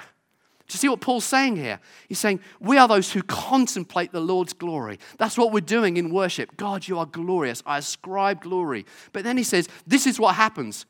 Do 0.67 0.75
you 0.75 0.79
see 0.79 0.89
what 0.89 0.99
Paul's 0.99 1.23
saying 1.23 1.55
here? 1.55 1.79
He's 2.09 2.19
saying, 2.19 2.41
We 2.59 2.77
are 2.77 2.89
those 2.89 3.13
who 3.13 3.23
contemplate 3.23 4.11
the 4.11 4.19
Lord's 4.19 4.51
glory. 4.51 4.99
That's 5.17 5.37
what 5.37 5.53
we're 5.53 5.61
doing 5.61 5.95
in 5.95 6.09
worship. 6.09 6.57
God, 6.57 6.87
you 6.87 6.99
are 6.99 7.05
glorious. 7.05 7.63
I 7.65 7.77
ascribe 7.77 8.41
glory. 8.41 8.85
But 9.13 9.23
then 9.23 9.37
he 9.37 9.43
says, 9.43 9.69
This 9.85 10.05
is 10.05 10.19
what 10.19 10.35
happens. 10.35 10.85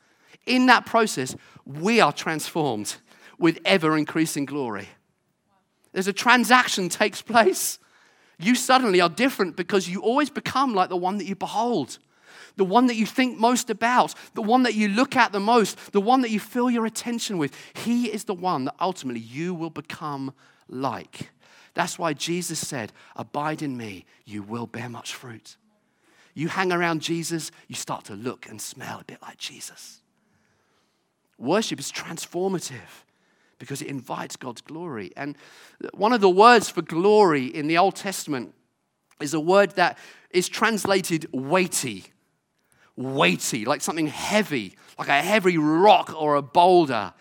In 0.48 0.66
that 0.66 0.88
process, 0.88 1.36
we 1.66 2.02
are 2.02 2.12
transformed 2.12 2.96
with 3.38 3.60
ever 3.66 3.96
increasing 3.96 4.46
glory. 4.46 4.90
There's 5.92 6.08
a 6.08 6.14
transaction 6.14 6.90
takes 6.90 7.22
place. 7.22 7.78
You 8.40 8.56
suddenly 8.56 9.00
are 9.00 9.10
different 9.10 9.56
because 9.56 9.88
you 9.88 10.02
always 10.02 10.30
become 10.32 10.74
like 10.74 10.90
the 10.90 10.98
one 10.98 11.18
that 11.18 11.26
you 11.26 11.36
behold 11.36 12.00
the 12.58 12.66
one 12.66 12.88
that 12.88 12.96
you 12.96 13.06
think 13.06 13.40
most 13.40 13.70
about, 13.70 14.14
the 14.34 14.42
one 14.42 14.64
that 14.64 14.76
you 14.76 14.90
look 14.90 15.16
at 15.16 15.32
the 15.32 15.40
most, 15.40 15.94
the 15.94 16.02
one 16.02 16.22
that 16.22 16.32
you 16.32 16.40
fill 16.40 16.70
your 16.70 16.86
attention 16.86 17.38
with. 17.38 17.56
He 17.74 18.12
is 18.12 18.26
the 18.26 18.34
one 18.34 18.66
that 18.66 18.76
ultimately 18.80 19.22
you 19.22 19.54
will 19.54 19.70
become 19.70 20.34
like. 20.68 21.30
That's 21.74 21.98
why 21.98 22.14
Jesus 22.14 22.60
said, 22.60 22.92
Abide 23.16 23.62
in 23.62 23.78
me, 23.78 24.06
you 24.26 24.42
will 24.42 24.68
bear 24.68 24.90
much 24.90 25.14
fruit. 25.14 25.56
you 26.34 26.50
hang 26.50 26.72
around 26.72 27.02
Jesus, 27.02 27.52
you 27.68 27.76
start 27.76 28.06
to 28.06 28.14
look 28.14 28.48
and 28.48 28.62
smell 28.62 29.00
a 29.00 29.04
bit 29.04 29.22
like 29.22 29.38
Jesus. 29.38 30.02
Worship 31.38 31.80
is 31.80 31.92
transformative 31.92 33.06
because 33.60 33.82
it 33.82 33.88
invites 33.88 34.36
God's 34.36 34.62
glory. 34.62 35.12
And 35.16 35.36
one 35.94 36.14
of 36.14 36.22
the 36.22 36.30
words 36.30 36.70
for 36.70 36.82
glory 36.82 37.46
in 37.46 37.68
the 37.68 37.78
Old 37.78 37.96
Testament 37.96 38.54
is 39.20 39.34
a 39.34 39.40
word 39.40 39.72
that 39.72 39.98
is 40.32 40.48
translated 40.48 41.28
weighty. 41.32 42.06
Weighty, 42.98 43.64
like 43.64 43.82
something 43.82 44.08
heavy, 44.08 44.76
like 45.00 45.08
a 45.08 45.22
heavy 45.22 45.58
rock 45.58 46.14
or 46.20 46.36
a 46.36 46.42
boulder. 46.42 47.14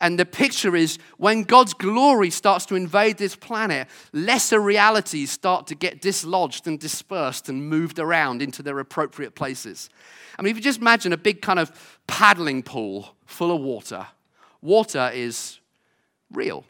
And 0.00 0.18
the 0.18 0.24
picture 0.24 0.76
is 0.76 0.98
when 1.16 1.42
God's 1.42 1.74
glory 1.74 2.30
starts 2.30 2.64
to 2.66 2.76
invade 2.76 3.18
this 3.18 3.34
planet, 3.34 3.88
lesser 4.12 4.60
realities 4.60 5.32
start 5.32 5.66
to 5.66 5.74
get 5.74 6.00
dislodged 6.00 6.66
and 6.68 6.78
dispersed 6.78 7.48
and 7.48 7.68
moved 7.68 7.98
around 7.98 8.40
into 8.40 8.62
their 8.62 8.78
appropriate 8.78 9.34
places. 9.34 9.90
I 10.38 10.42
mean, 10.42 10.52
if 10.52 10.56
you 10.56 10.62
just 10.62 10.80
imagine 10.80 11.12
a 11.12 11.16
big 11.16 11.42
kind 11.42 11.58
of 11.58 11.98
paddling 12.06 12.62
pool 12.62 13.16
full 13.26 13.54
of 13.54 13.60
water, 13.60 14.06
water 14.62 15.10
is 15.12 15.58
real. 16.32 16.64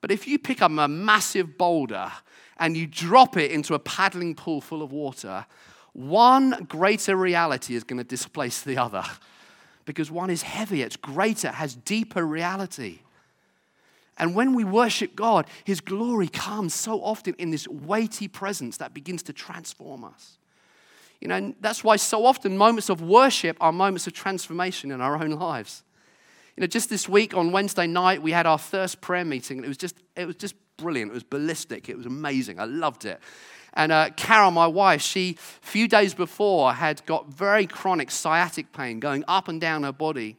But 0.00 0.10
if 0.10 0.26
you 0.26 0.38
pick 0.38 0.62
up 0.62 0.72
a 0.72 0.88
massive 0.88 1.58
boulder 1.58 2.10
and 2.56 2.76
you 2.76 2.86
drop 2.86 3.36
it 3.36 3.50
into 3.50 3.74
a 3.74 3.78
paddling 3.78 4.34
pool 4.34 4.60
full 4.60 4.82
of 4.82 4.90
water, 4.90 5.44
one 5.92 6.66
greater 6.68 7.16
reality 7.16 7.74
is 7.74 7.84
going 7.84 7.98
to 7.98 8.04
displace 8.04 8.62
the 8.62 8.78
other. 8.78 9.04
Because 9.84 10.10
one 10.10 10.30
is 10.30 10.42
heavier, 10.42 10.86
it's 10.86 10.96
greater, 10.96 11.50
has 11.50 11.74
deeper 11.74 12.24
reality. 12.24 13.00
And 14.16 14.34
when 14.34 14.54
we 14.54 14.62
worship 14.62 15.16
God, 15.16 15.46
His 15.64 15.80
glory 15.80 16.28
comes 16.28 16.74
so 16.74 17.02
often 17.02 17.34
in 17.38 17.50
this 17.50 17.66
weighty 17.66 18.28
presence 18.28 18.76
that 18.76 18.94
begins 18.94 19.22
to 19.24 19.32
transform 19.32 20.04
us. 20.04 20.38
You 21.20 21.28
know, 21.28 21.54
that's 21.60 21.82
why 21.82 21.96
so 21.96 22.26
often 22.26 22.56
moments 22.56 22.88
of 22.88 23.00
worship 23.00 23.56
are 23.60 23.72
moments 23.72 24.06
of 24.06 24.12
transformation 24.12 24.90
in 24.90 25.00
our 25.00 25.22
own 25.22 25.30
lives. 25.30 25.82
You 26.56 26.60
know, 26.60 26.66
just 26.66 26.90
this 26.90 27.08
week 27.08 27.34
on 27.34 27.52
Wednesday 27.52 27.86
night, 27.86 28.22
we 28.22 28.32
had 28.32 28.46
our 28.46 28.58
first 28.58 29.00
prayer 29.00 29.24
meeting, 29.24 29.58
and 29.58 29.64
it 29.64 29.68
was 29.68 29.78
just, 29.78 29.96
it 30.16 30.26
was 30.26 30.36
just 30.36 30.54
brilliant. 30.76 31.10
It 31.10 31.14
was 31.14 31.22
ballistic. 31.22 31.88
It 31.88 31.96
was 31.96 32.06
amazing. 32.06 32.60
I 32.60 32.64
loved 32.64 33.04
it. 33.04 33.20
And 33.74 33.90
uh, 33.90 34.10
Carol, 34.16 34.50
my 34.50 34.66
wife, 34.66 35.00
she, 35.00 35.36
a 35.62 35.66
few 35.66 35.88
days 35.88 36.14
before, 36.14 36.74
had 36.74 37.04
got 37.06 37.28
very 37.28 37.66
chronic 37.66 38.10
sciatic 38.10 38.72
pain 38.72 39.00
going 39.00 39.24
up 39.26 39.48
and 39.48 39.60
down 39.60 39.82
her 39.84 39.92
body. 39.92 40.36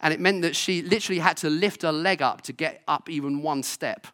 And 0.00 0.12
it 0.12 0.20
meant 0.20 0.42
that 0.42 0.54
she 0.54 0.82
literally 0.82 1.20
had 1.20 1.38
to 1.38 1.48
lift 1.50 1.82
her 1.82 1.92
leg 1.92 2.20
up 2.20 2.42
to 2.42 2.52
get 2.52 2.82
up 2.86 3.08
even 3.08 3.42
one 3.42 3.62
step. 3.62 4.06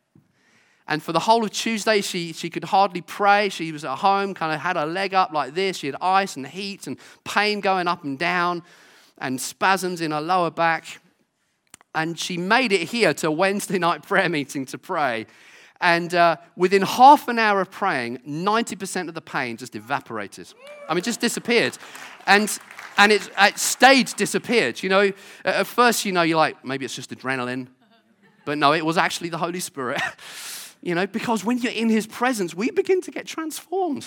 And 0.87 1.03
for 1.03 1.12
the 1.12 1.20
whole 1.20 1.44
of 1.44 1.51
Tuesday, 1.51 2.01
she, 2.01 2.33
she 2.33 2.51
could 2.51 2.64
hardly 2.64 3.01
pray. 3.01 3.48
She 3.48 3.72
was 3.72 3.85
at 3.85 3.98
home, 3.98 4.35
kind 4.35 4.53
of 4.53 4.61
had 4.61 4.77
her 4.77 4.87
leg 4.87 5.14
up 5.14 5.33
like 5.33 5.55
this. 5.55 5.79
She 5.79 5.87
had 5.87 5.96
ice 6.01 6.37
and 6.37 6.46
heat 6.46 6.87
and 6.87 6.98
pain 7.25 7.61
going 7.61 7.88
up 7.88 8.05
and 8.05 8.18
down 8.18 8.62
and 9.18 9.40
spasms 9.40 10.01
in 10.01 10.11
her 10.11 10.20
lower 10.20 10.51
back. 10.51 11.01
And 11.94 12.18
she 12.18 12.37
made 12.37 12.72
it 12.72 12.88
here 12.88 13.14
to 13.14 13.31
Wednesday 13.31 13.79
night 13.81 14.03
prayer 14.03 14.29
meeting 14.29 14.66
to 14.66 14.79
pray. 14.79 15.27
And 15.83 16.14
uh, 16.14 16.37
within 16.55 16.83
half 16.83 17.27
an 17.27 17.40
hour 17.40 17.61
of 17.61 17.71
praying, 17.71 18.18
90% 18.18 19.09
of 19.09 19.14
the 19.14 19.21
pain 19.21 19.57
just 19.57 19.75
evaporated. 19.75 20.55
I 20.88 20.95
mean, 20.95 21.03
just 21.03 21.21
disappeared. 21.21 21.77
And, 22.25 22.57
and 22.97 23.11
it, 23.11 23.29
it 23.37 23.59
stayed 23.59 24.07
disappeared. 24.16 24.81
You 24.81 24.88
know, 24.88 25.12
at 25.45 25.66
first, 25.66 26.05
you 26.05 26.12
know, 26.12 26.23
you're 26.23 26.37
like, 26.38 26.64
maybe 26.64 26.85
it's 26.85 26.95
just 26.95 27.11
adrenaline. 27.11 27.66
But 28.45 28.59
no, 28.59 28.73
it 28.73 28.87
was 28.87 28.97
actually 28.97 29.29
the 29.31 29.38
Holy 29.38 29.59
Spirit. 29.59 30.01
you 30.83 30.95
know, 30.95 31.09
because 31.09 31.45
when 31.45 31.59
you're 31.59 31.73
in 31.73 31.88
His 31.88 32.07
presence, 32.07 32.55
we 32.55 32.71
begin 32.71 33.01
to 33.03 33.11
get 33.11 33.27
transformed. 33.27 34.07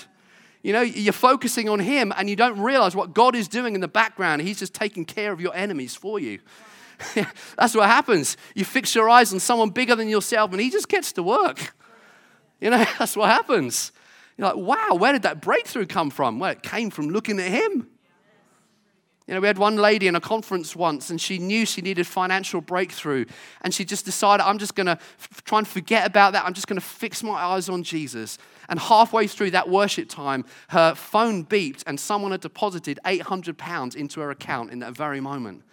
You 0.63 0.71
know, 0.71 0.81
you're 0.81 1.11
focusing 1.11 1.67
on 1.67 1.79
Him 1.79 2.13
and 2.15 2.29
you 2.29 2.37
don't 2.37 2.59
realize 2.59 2.95
what 2.95 3.13
God 3.13 3.35
is 3.35 3.49
doing 3.49 3.75
in 3.75 3.81
the 3.81 3.89
background. 3.89 4.41
He's 4.41 4.59
just 4.59 4.73
taking 4.73 5.03
care 5.03 5.33
of 5.33 5.41
your 5.41 5.53
enemies 5.53 5.93
for 5.93 6.19
you. 6.21 6.39
That's 7.57 7.75
what 7.75 7.87
happens. 7.87 8.37
You 8.55 8.65
fix 8.65 8.95
your 8.95 9.09
eyes 9.09 9.33
on 9.33 9.39
someone 9.39 9.69
bigger 9.69 9.95
than 9.95 10.09
yourself, 10.09 10.51
and 10.51 10.61
he 10.61 10.69
just 10.69 10.89
gets 10.89 11.11
to 11.13 11.23
work. 11.23 11.73
You 12.61 12.69
know, 12.69 12.77
that's 12.99 13.17
what 13.17 13.29
happens. 13.29 13.91
You're 14.37 14.47
like, 14.47 14.55
wow, 14.55 14.95
where 14.95 15.11
did 15.11 15.23
that 15.23 15.41
breakthrough 15.41 15.85
come 15.85 16.09
from? 16.09 16.39
Well, 16.39 16.51
it 16.51 16.63
came 16.63 16.89
from 16.89 17.09
looking 17.09 17.37
at 17.37 17.51
him. 17.51 17.87
You 19.27 19.33
know, 19.33 19.41
we 19.41 19.47
had 19.47 19.57
one 19.57 19.75
lady 19.75 20.07
in 20.07 20.15
a 20.15 20.21
conference 20.21 20.75
once, 20.75 21.09
and 21.09 21.19
she 21.19 21.37
knew 21.37 21.65
she 21.65 21.81
needed 21.81 22.07
financial 22.07 22.61
breakthrough, 22.61 23.25
and 23.61 23.73
she 23.73 23.83
just 23.83 24.05
decided, 24.05 24.41
I'm 24.43 24.57
just 24.57 24.73
going 24.73 24.85
to 24.85 24.93
f- 24.93 25.43
try 25.43 25.59
and 25.59 25.67
forget 25.67 26.07
about 26.07 26.33
that. 26.33 26.45
I'm 26.45 26.53
just 26.53 26.67
going 26.67 26.79
to 26.79 26.85
fix 26.85 27.21
my 27.21 27.33
eyes 27.33 27.67
on 27.67 27.83
Jesus. 27.83 28.37
And 28.69 28.79
halfway 28.79 29.27
through 29.27 29.51
that 29.51 29.67
worship 29.67 30.09
time, 30.09 30.45
her 30.69 30.95
phone 30.95 31.43
beeped, 31.43 31.83
and 31.85 31.99
someone 31.99 32.31
had 32.31 32.41
deposited 32.41 32.99
800 33.05 33.57
pounds 33.57 33.95
into 33.95 34.21
her 34.21 34.31
account 34.31 34.71
in 34.71 34.79
that 34.79 34.95
very 34.95 35.19
moment 35.19 35.63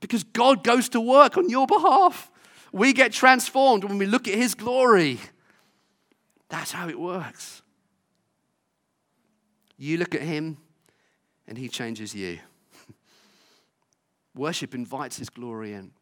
because 0.00 0.24
God 0.24 0.64
goes 0.64 0.88
to 0.90 1.00
work 1.00 1.36
on 1.36 1.48
your 1.48 1.66
behalf. 1.66 2.30
We 2.72 2.92
get 2.92 3.12
transformed 3.12 3.84
when 3.84 3.98
we 3.98 4.06
look 4.06 4.28
at 4.28 4.34
His 4.34 4.54
glory. 4.54 5.18
That's 6.48 6.72
how 6.72 6.88
it 6.88 6.98
works. 6.98 7.62
You 9.76 9.96
look 9.98 10.14
at 10.14 10.22
Him 10.22 10.58
and 11.46 11.56
He 11.56 11.68
changes 11.68 12.14
you. 12.14 12.38
Worship 14.34 14.74
invites 14.74 15.18
His 15.18 15.30
glory 15.30 15.72
in. 15.72 15.92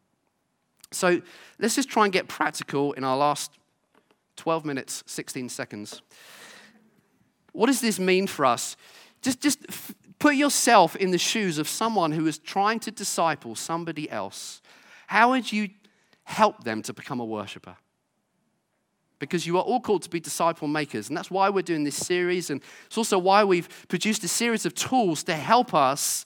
So 0.92 1.20
let's 1.59 1.74
just 1.74 1.88
try 1.88 2.04
and 2.04 2.12
get 2.12 2.28
practical 2.28 2.92
in 2.92 3.04
our 3.04 3.16
last 3.16 3.52
12 4.37 4.64
minutes, 4.64 5.02
16 5.06 5.48
seconds. 5.48 6.02
What 7.52 7.66
does 7.66 7.80
this 7.80 7.98
mean 7.98 8.26
for 8.26 8.44
us? 8.44 8.76
Just, 9.22 9.40
just 9.40 9.59
Put 10.18 10.37
yourself 10.37 10.96
in 10.96 11.11
the 11.11 11.18
shoes 11.18 11.59
of 11.59 11.68
someone 11.68 12.12
who 12.12 12.26
is 12.26 12.38
trying 12.38 12.81
to 12.81 12.90
disciple 12.90 13.55
somebody 13.55 14.11
else. 14.11 14.62
How 15.07 15.31
would 15.31 15.52
you 15.52 15.68
help 16.24 16.64
them 16.64 16.83
to 16.83 16.92
become 16.92 17.20
a 17.20 17.24
worshiper? 17.24 17.76
Because 19.18 19.46
you 19.46 19.57
are 19.57 19.62
all 19.62 19.81
called 19.81 20.02
to 20.02 20.11
be 20.11 20.20
disciple 20.20 20.68
makers. 20.68 21.09
And 21.09 21.16
that's 21.16 21.31
why 21.31 21.48
we're 21.48 21.62
doing 21.62 21.85
this 21.85 21.96
series. 21.96 22.50
And 22.50 22.62
it's 22.87 22.98
also 22.98 23.18
why 23.18 23.44
we've 23.44 23.68
produced 23.88 24.24
a 24.24 24.29
series 24.29 24.66
of 24.66 24.74
tools 24.74 25.22
to 25.24 25.35
help 25.35 25.74
us 25.74 26.24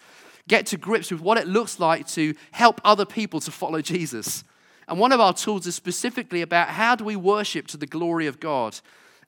get 0.49 0.67
to 0.67 0.77
grips 0.77 1.11
with 1.11 1.21
what 1.21 1.39
it 1.39 1.47
looks 1.47 1.79
like 1.79 2.07
to 2.09 2.35
help 2.53 2.81
other 2.85 3.05
people 3.05 3.41
to 3.41 3.51
follow 3.51 3.81
Jesus. 3.81 4.43
And 4.89 4.99
one 4.99 5.13
of 5.13 5.21
our 5.21 5.33
tools 5.33 5.67
is 5.67 5.77
specifically 5.77 6.43
about 6.43 6.69
how 6.69 6.97
do 6.97 7.05
we 7.05 7.15
worship 7.15 7.69
to 7.69 7.77
the 7.77 7.87
glory 7.87 8.27
of 8.27 8.41
God. 8.41 8.79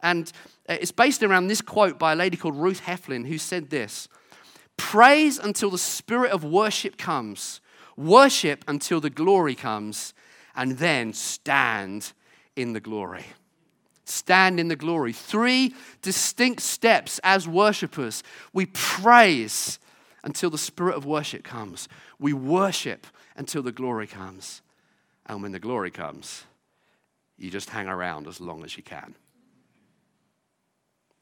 And 0.02 0.32
uh, 0.68 0.76
it's 0.80 0.90
based 0.90 1.22
around 1.22 1.46
this 1.46 1.60
quote 1.60 1.98
by 1.98 2.12
a 2.12 2.16
lady 2.16 2.36
called 2.36 2.56
Ruth 2.56 2.82
Heflin, 2.82 3.26
who 3.26 3.38
said 3.38 3.70
this 3.70 4.08
Praise 4.76 5.38
until 5.38 5.70
the 5.70 5.78
spirit 5.78 6.32
of 6.32 6.44
worship 6.44 6.96
comes, 6.96 7.60
worship 7.96 8.64
until 8.68 9.00
the 9.00 9.10
glory 9.10 9.54
comes, 9.54 10.14
and 10.54 10.78
then 10.78 11.12
stand 11.12 12.12
in 12.56 12.72
the 12.72 12.80
glory. 12.80 13.24
Stand 14.04 14.60
in 14.60 14.68
the 14.68 14.76
glory. 14.76 15.12
Three 15.12 15.74
distinct 16.02 16.62
steps 16.62 17.20
as 17.22 17.48
worshippers. 17.48 18.22
We 18.52 18.66
praise 18.66 19.78
until 20.24 20.50
the 20.50 20.58
spirit 20.58 20.96
of 20.96 21.06
worship 21.06 21.42
comes, 21.42 21.88
we 22.18 22.32
worship 22.32 23.06
until 23.36 23.62
the 23.62 23.72
glory 23.72 24.06
comes. 24.06 24.62
And 25.26 25.42
when 25.42 25.52
the 25.52 25.58
glory 25.58 25.90
comes, 25.90 26.44
you 27.38 27.50
just 27.50 27.70
hang 27.70 27.88
around 27.88 28.26
as 28.26 28.40
long 28.40 28.64
as 28.64 28.76
you 28.76 28.82
can. 28.82 29.14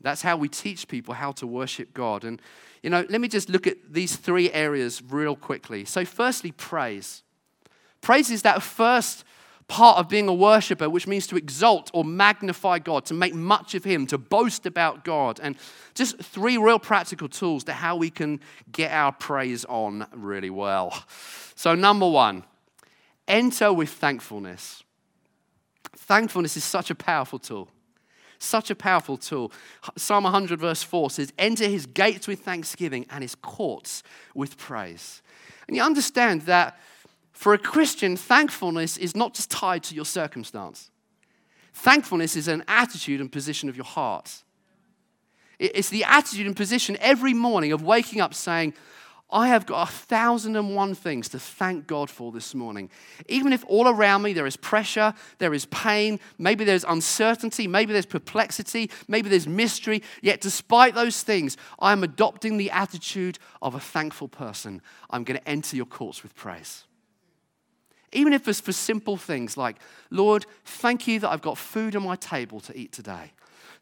That's 0.00 0.22
how 0.22 0.36
we 0.36 0.48
teach 0.48 0.88
people 0.88 1.14
how 1.14 1.32
to 1.32 1.46
worship 1.46 1.92
God. 1.92 2.24
And, 2.24 2.40
you 2.82 2.90
know, 2.90 3.04
let 3.08 3.20
me 3.20 3.28
just 3.28 3.48
look 3.48 3.66
at 3.66 3.76
these 3.92 4.16
three 4.16 4.50
areas 4.52 5.02
real 5.02 5.36
quickly. 5.36 5.84
So, 5.84 6.04
firstly, 6.04 6.52
praise. 6.52 7.22
Praise 8.00 8.30
is 8.30 8.42
that 8.42 8.62
first 8.62 9.24
part 9.68 9.98
of 9.98 10.08
being 10.08 10.26
a 10.26 10.34
worshiper, 10.34 10.90
which 10.90 11.06
means 11.06 11.26
to 11.28 11.36
exalt 11.36 11.90
or 11.94 12.04
magnify 12.04 12.78
God, 12.78 13.04
to 13.06 13.14
make 13.14 13.34
much 13.34 13.74
of 13.74 13.84
Him, 13.84 14.06
to 14.08 14.18
boast 14.18 14.66
about 14.66 15.04
God. 15.04 15.38
And 15.40 15.56
just 15.94 16.18
three 16.18 16.56
real 16.58 16.78
practical 16.78 17.28
tools 17.28 17.64
to 17.64 17.72
how 17.72 17.96
we 17.96 18.10
can 18.10 18.40
get 18.72 18.90
our 18.90 19.12
praise 19.12 19.64
on 19.66 20.06
really 20.12 20.50
well. 20.50 21.04
So, 21.54 21.74
number 21.74 22.08
one, 22.08 22.44
enter 23.28 23.70
with 23.72 23.90
thankfulness. 23.90 24.82
Thankfulness 25.94 26.56
is 26.56 26.64
such 26.64 26.90
a 26.90 26.94
powerful 26.94 27.38
tool. 27.38 27.68
Such 28.40 28.70
a 28.70 28.74
powerful 28.74 29.18
tool. 29.18 29.53
Psalm 29.96 30.24
100, 30.24 30.59
verse 30.59 30.83
4 30.83 31.11
says, 31.11 31.33
Enter 31.38 31.68
his 31.68 31.85
gates 31.85 32.26
with 32.26 32.40
thanksgiving 32.40 33.05
and 33.11 33.22
his 33.22 33.35
courts 33.35 34.03
with 34.35 34.57
praise. 34.57 35.20
And 35.68 35.76
you 35.76 35.83
understand 35.83 36.42
that 36.42 36.81
for 37.33 37.53
a 37.53 37.59
Christian, 37.59 38.16
thankfulness 38.16 38.96
is 38.96 39.14
not 39.14 39.35
just 39.35 39.50
tied 39.50 39.83
to 39.85 39.94
your 39.94 40.07
circumstance, 40.07 40.90
thankfulness 41.74 42.35
is 42.35 42.48
an 42.48 42.64
attitude 42.66 43.20
and 43.20 43.31
position 43.31 43.68
of 43.68 43.76
your 43.76 43.85
heart. 43.85 44.42
It's 45.59 45.90
the 45.90 46.05
attitude 46.05 46.46
and 46.46 46.57
position 46.57 46.96
every 47.00 47.35
morning 47.35 47.72
of 47.72 47.83
waking 47.83 48.22
up 48.22 48.33
saying, 48.33 48.72
I 49.33 49.49
have 49.49 49.66
got 49.66 49.88
a 49.88 49.93
thousand 49.93 50.57
and 50.57 50.75
one 50.75 50.95
things 50.95 51.29
to 51.31 51.38
thank 51.38 51.87
God 51.87 52.11
for 52.11 52.33
this 52.33 52.55
morning. 52.55 52.90
Even 53.29 53.53
if 53.53 53.64
all 53.69 53.88
around 53.88 54.23
me 54.23 54.33
there 54.33 54.47
is 54.47 54.57
pressure, 54.57 55.14
there 55.38 55.55
is 55.55 55.66
pain, 55.66 56.19
maybe 56.38 56.64
there's 56.64 56.85
uncertainty, 56.85 57.69
maybe 57.69 57.93
there's 57.93 58.07
perplexity, 58.07 58.90
maybe 59.07 59.29
there's 59.29 59.47
mystery, 59.47 60.03
yet 60.21 60.40
despite 60.40 60.95
those 60.95 61.23
things, 61.23 61.57
I 61.79 61.93
am 61.93 62.03
adopting 62.03 62.57
the 62.57 62.71
attitude 62.71 63.38
of 63.62 63.75
a 63.75 63.81
thankful 63.81 64.29
person. 64.29 64.83
I'm 65.11 65.25
going 65.25 65.38
to 65.38 65.49
enter 65.49 65.77
your 65.77 65.87
courts 65.87 66.23
with 66.23 66.35
praise. 66.35 66.85
Even 68.12 68.33
if 68.33 68.49
it's 68.49 68.61
for 68.61 68.73
simple 68.73 69.16
things 69.16 69.57
like, 69.57 69.77
Lord, 70.11 70.45
thank 70.64 71.07
you 71.07 71.21
that 71.21 71.31
I've 71.31 71.43
got 71.43 71.57
food 71.57 71.95
on 71.95 72.03
my 72.03 72.16
table 72.16 72.59
to 72.61 72.77
eat 72.77 72.90
today. 72.90 73.33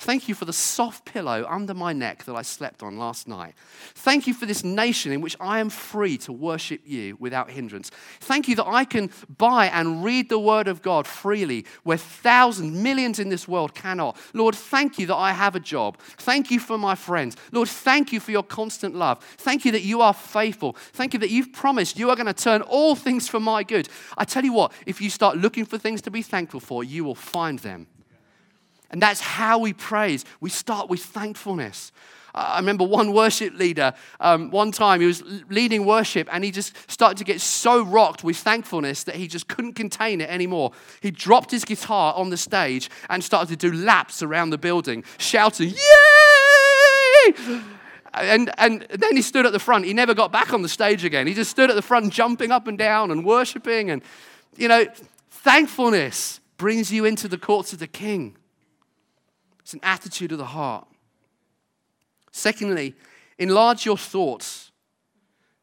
Thank 0.00 0.28
you 0.28 0.34
for 0.36 0.44
the 0.44 0.52
soft 0.52 1.04
pillow 1.04 1.44
under 1.48 1.74
my 1.74 1.92
neck 1.92 2.22
that 2.24 2.34
I 2.34 2.42
slept 2.42 2.84
on 2.84 2.98
last 2.98 3.26
night. 3.26 3.54
Thank 3.94 4.28
you 4.28 4.32
for 4.32 4.46
this 4.46 4.62
nation 4.62 5.10
in 5.10 5.20
which 5.20 5.36
I 5.40 5.58
am 5.58 5.68
free 5.70 6.16
to 6.18 6.32
worship 6.32 6.82
you 6.84 7.16
without 7.18 7.50
hindrance. 7.50 7.90
Thank 8.20 8.46
you 8.46 8.54
that 8.56 8.66
I 8.68 8.84
can 8.84 9.10
buy 9.38 9.66
and 9.66 10.04
read 10.04 10.28
the 10.28 10.38
word 10.38 10.68
of 10.68 10.82
God 10.82 11.08
freely 11.08 11.66
where 11.82 11.98
thousands, 11.98 12.78
millions 12.78 13.18
in 13.18 13.28
this 13.28 13.48
world 13.48 13.74
cannot. 13.74 14.16
Lord, 14.34 14.54
thank 14.54 15.00
you 15.00 15.06
that 15.06 15.16
I 15.16 15.32
have 15.32 15.56
a 15.56 15.60
job. 15.60 15.98
Thank 15.98 16.52
you 16.52 16.60
for 16.60 16.78
my 16.78 16.94
friends. 16.94 17.36
Lord, 17.50 17.68
thank 17.68 18.12
you 18.12 18.20
for 18.20 18.30
your 18.30 18.44
constant 18.44 18.94
love. 18.94 19.18
Thank 19.38 19.64
you 19.64 19.72
that 19.72 19.82
you 19.82 20.00
are 20.00 20.14
faithful. 20.14 20.74
Thank 20.92 21.12
you 21.12 21.18
that 21.20 21.30
you've 21.30 21.52
promised 21.52 21.98
you 21.98 22.08
are 22.08 22.16
going 22.16 22.26
to 22.26 22.32
turn 22.32 22.62
all 22.62 22.94
things 22.94 23.26
for 23.26 23.40
my 23.40 23.64
good. 23.64 23.88
I 24.16 24.24
tell 24.24 24.44
you 24.44 24.52
what, 24.52 24.72
if 24.86 25.00
you 25.00 25.10
start 25.10 25.38
looking 25.38 25.64
for 25.64 25.76
things 25.76 26.02
to 26.02 26.10
be 26.12 26.22
thankful 26.22 26.60
for, 26.60 26.84
you 26.84 27.02
will 27.02 27.16
find 27.16 27.58
them. 27.58 27.88
And 28.90 29.02
that's 29.02 29.20
how 29.20 29.58
we 29.58 29.72
praise. 29.72 30.24
We 30.40 30.50
start 30.50 30.88
with 30.88 31.00
thankfulness. 31.00 31.92
I 32.34 32.58
remember 32.58 32.84
one 32.84 33.12
worship 33.12 33.54
leader, 33.54 33.94
um, 34.20 34.50
one 34.50 34.70
time 34.70 35.00
he 35.00 35.06
was 35.06 35.22
leading 35.48 35.84
worship 35.86 36.28
and 36.30 36.44
he 36.44 36.50
just 36.50 36.74
started 36.90 37.18
to 37.18 37.24
get 37.24 37.40
so 37.40 37.82
rocked 37.82 38.22
with 38.22 38.36
thankfulness 38.36 39.04
that 39.04 39.16
he 39.16 39.26
just 39.26 39.48
couldn't 39.48 39.72
contain 39.72 40.20
it 40.20 40.28
anymore. 40.28 40.72
He 41.00 41.10
dropped 41.10 41.50
his 41.50 41.64
guitar 41.64 42.14
on 42.14 42.30
the 42.30 42.36
stage 42.36 42.90
and 43.10 43.24
started 43.24 43.58
to 43.58 43.70
do 43.70 43.76
laps 43.76 44.22
around 44.22 44.50
the 44.50 44.58
building, 44.58 45.04
shouting, 45.16 45.70
Yay! 45.70 47.34
And, 48.14 48.50
and 48.58 48.86
then 48.90 49.16
he 49.16 49.22
stood 49.22 49.46
at 49.46 49.52
the 49.52 49.58
front. 49.58 49.84
He 49.84 49.92
never 49.92 50.14
got 50.14 50.32
back 50.32 50.52
on 50.52 50.62
the 50.62 50.68
stage 50.68 51.04
again. 51.04 51.26
He 51.26 51.34
just 51.34 51.50
stood 51.50 51.70
at 51.70 51.76
the 51.76 51.82
front, 51.82 52.12
jumping 52.12 52.50
up 52.50 52.66
and 52.66 52.78
down 52.78 53.10
and 53.10 53.24
worshiping. 53.24 53.90
And, 53.90 54.02
you 54.56 54.68
know, 54.68 54.86
thankfulness 55.30 56.40
brings 56.56 56.90
you 56.90 57.04
into 57.04 57.28
the 57.28 57.38
courts 57.38 57.72
of 57.72 57.78
the 57.78 57.86
king. 57.86 58.36
It's 59.68 59.74
an 59.74 59.80
attitude 59.82 60.32
of 60.32 60.38
the 60.38 60.46
heart. 60.46 60.88
Secondly, 62.32 62.94
enlarge 63.36 63.84
your 63.84 63.98
thoughts. 63.98 64.72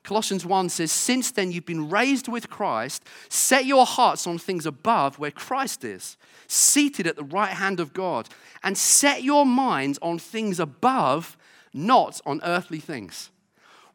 Colossians 0.03 0.45
1 0.45 0.69
says, 0.69 0.91
Since 0.91 1.31
then 1.31 1.51
you've 1.51 1.65
been 1.65 1.89
raised 1.89 2.27
with 2.27 2.47
Christ, 2.47 3.03
set 3.29 3.65
your 3.65 3.83
hearts 3.83 4.27
on 4.27 4.37
things 4.37 4.67
above 4.67 5.17
where 5.17 5.31
Christ 5.31 5.83
is, 5.83 6.17
seated 6.45 7.07
at 7.07 7.15
the 7.15 7.23
right 7.23 7.49
hand 7.49 7.79
of 7.79 7.93
God, 7.93 8.29
and 8.61 8.77
set 8.77 9.23
your 9.23 9.43
minds 9.43 9.97
on 10.03 10.19
things 10.19 10.59
above, 10.59 11.35
not 11.73 12.21
on 12.27 12.41
earthly 12.43 12.79
things. 12.79 13.31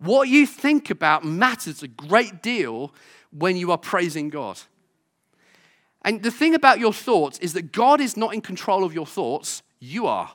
What 0.01 0.27
you 0.27 0.45
think 0.45 0.91
about 0.91 1.23
matters 1.23 1.85
a 1.85 1.89
great 1.89 2.43
deal 2.43 2.93
when 3.31 3.57
you 3.57 3.71
are 3.71 3.79
praising 3.79 4.29
God. 4.29 4.59
And 6.03 6.25
the 6.25 6.33
thing 6.33 6.57
about 6.57 6.81
your 6.81 6.93
thoughts 6.93 7.39
is 7.39 7.53
that 7.53 7.71
God 7.71 8.01
is 8.01 8.17
not 8.17 8.35
in 8.35 8.41
control 8.41 8.83
of 8.83 8.93
your 8.93 9.07
thoughts, 9.07 9.63
you 9.81 10.07
are. 10.07 10.31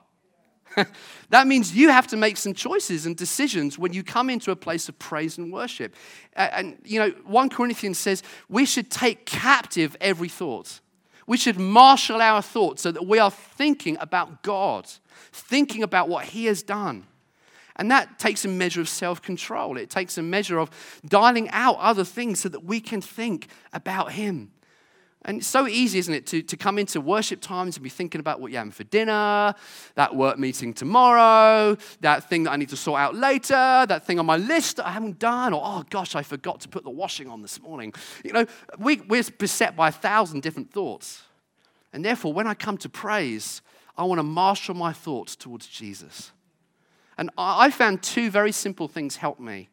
that 1.29 1.47
means 1.47 1.75
you 1.75 1.89
have 1.89 2.07
to 2.07 2.17
make 2.17 2.37
some 2.37 2.53
choices 2.53 3.05
and 3.05 3.15
decisions 3.15 3.77
when 3.77 3.93
you 3.93 4.03
come 4.03 4.29
into 4.29 4.51
a 4.51 4.55
place 4.55 4.89
of 4.89 4.99
praise 4.99 5.37
and 5.37 5.53
worship. 5.53 5.95
And, 6.33 6.77
you 6.83 6.99
know, 6.99 7.09
1 7.25 7.49
Corinthians 7.49 7.97
says 7.97 8.23
we 8.49 8.65
should 8.65 8.91
take 8.91 9.25
captive 9.25 9.95
every 10.01 10.29
thought. 10.29 10.81
We 11.27 11.37
should 11.37 11.57
marshal 11.57 12.21
our 12.21 12.41
thoughts 12.41 12.81
so 12.81 12.91
that 12.91 13.07
we 13.07 13.19
are 13.19 13.31
thinking 13.31 13.97
about 13.99 14.43
God, 14.43 14.87
thinking 15.31 15.81
about 15.81 16.09
what 16.09 16.25
He 16.25 16.45
has 16.45 16.61
done. 16.61 17.05
And 17.77 17.91
that 17.91 18.19
takes 18.19 18.45
a 18.45 18.47
measure 18.47 18.79
of 18.79 18.87
self 18.87 19.21
control. 19.21 19.77
It 19.77 19.89
takes 19.89 20.17
a 20.17 20.21
measure 20.21 20.59
of 20.59 20.69
dialing 21.05 21.49
out 21.49 21.77
other 21.79 22.03
things 22.03 22.39
so 22.39 22.49
that 22.49 22.63
we 22.63 22.79
can 22.79 23.01
think 23.01 23.47
about 23.73 24.13
Him. 24.13 24.51
And 25.27 25.39
it's 25.39 25.47
so 25.47 25.67
easy, 25.67 25.97
isn't 25.97 26.13
it, 26.13 26.27
to, 26.27 26.43
to 26.43 26.55
come 26.55 26.77
into 26.77 27.01
worship 27.01 27.41
times 27.41 27.77
and 27.77 27.83
be 27.83 27.89
thinking 27.89 28.19
about 28.19 28.39
what 28.39 28.51
you're 28.51 28.59
having 28.59 28.71
for 28.71 28.83
dinner, 28.83 29.55
that 29.95 30.15
work 30.15 30.37
meeting 30.37 30.71
tomorrow, 30.71 31.75
that 32.01 32.29
thing 32.29 32.43
that 32.43 32.51
I 32.51 32.57
need 32.57 32.69
to 32.69 32.77
sort 32.77 32.99
out 32.99 33.15
later, 33.15 33.85
that 33.87 34.05
thing 34.05 34.19
on 34.19 34.27
my 34.27 34.37
list 34.37 34.77
that 34.77 34.85
I 34.85 34.91
haven't 34.91 35.17
done, 35.17 35.51
or 35.51 35.61
oh 35.63 35.83
gosh, 35.89 36.15
I 36.15 36.21
forgot 36.21 36.61
to 36.61 36.69
put 36.69 36.83
the 36.83 36.91
washing 36.91 37.27
on 37.27 37.41
this 37.41 37.59
morning. 37.59 37.91
You 38.23 38.33
know, 38.33 38.45
we, 38.77 38.97
we're 38.97 39.23
beset 39.39 39.75
by 39.75 39.89
a 39.89 39.91
thousand 39.91 40.43
different 40.43 40.71
thoughts. 40.71 41.23
And 41.91 42.05
therefore, 42.05 42.31
when 42.31 42.45
I 42.45 42.53
come 42.53 42.77
to 42.77 42.89
praise, 42.89 43.63
I 43.97 44.03
want 44.03 44.19
to 44.19 44.23
marshal 44.23 44.75
my 44.75 44.93
thoughts 44.93 45.35
towards 45.35 45.65
Jesus. 45.65 46.33
And 47.17 47.31
I 47.35 47.71
found 47.71 48.03
two 48.03 48.29
very 48.29 48.51
simple 48.51 48.87
things 48.87 49.15
help 49.15 49.39
me. 49.39 49.69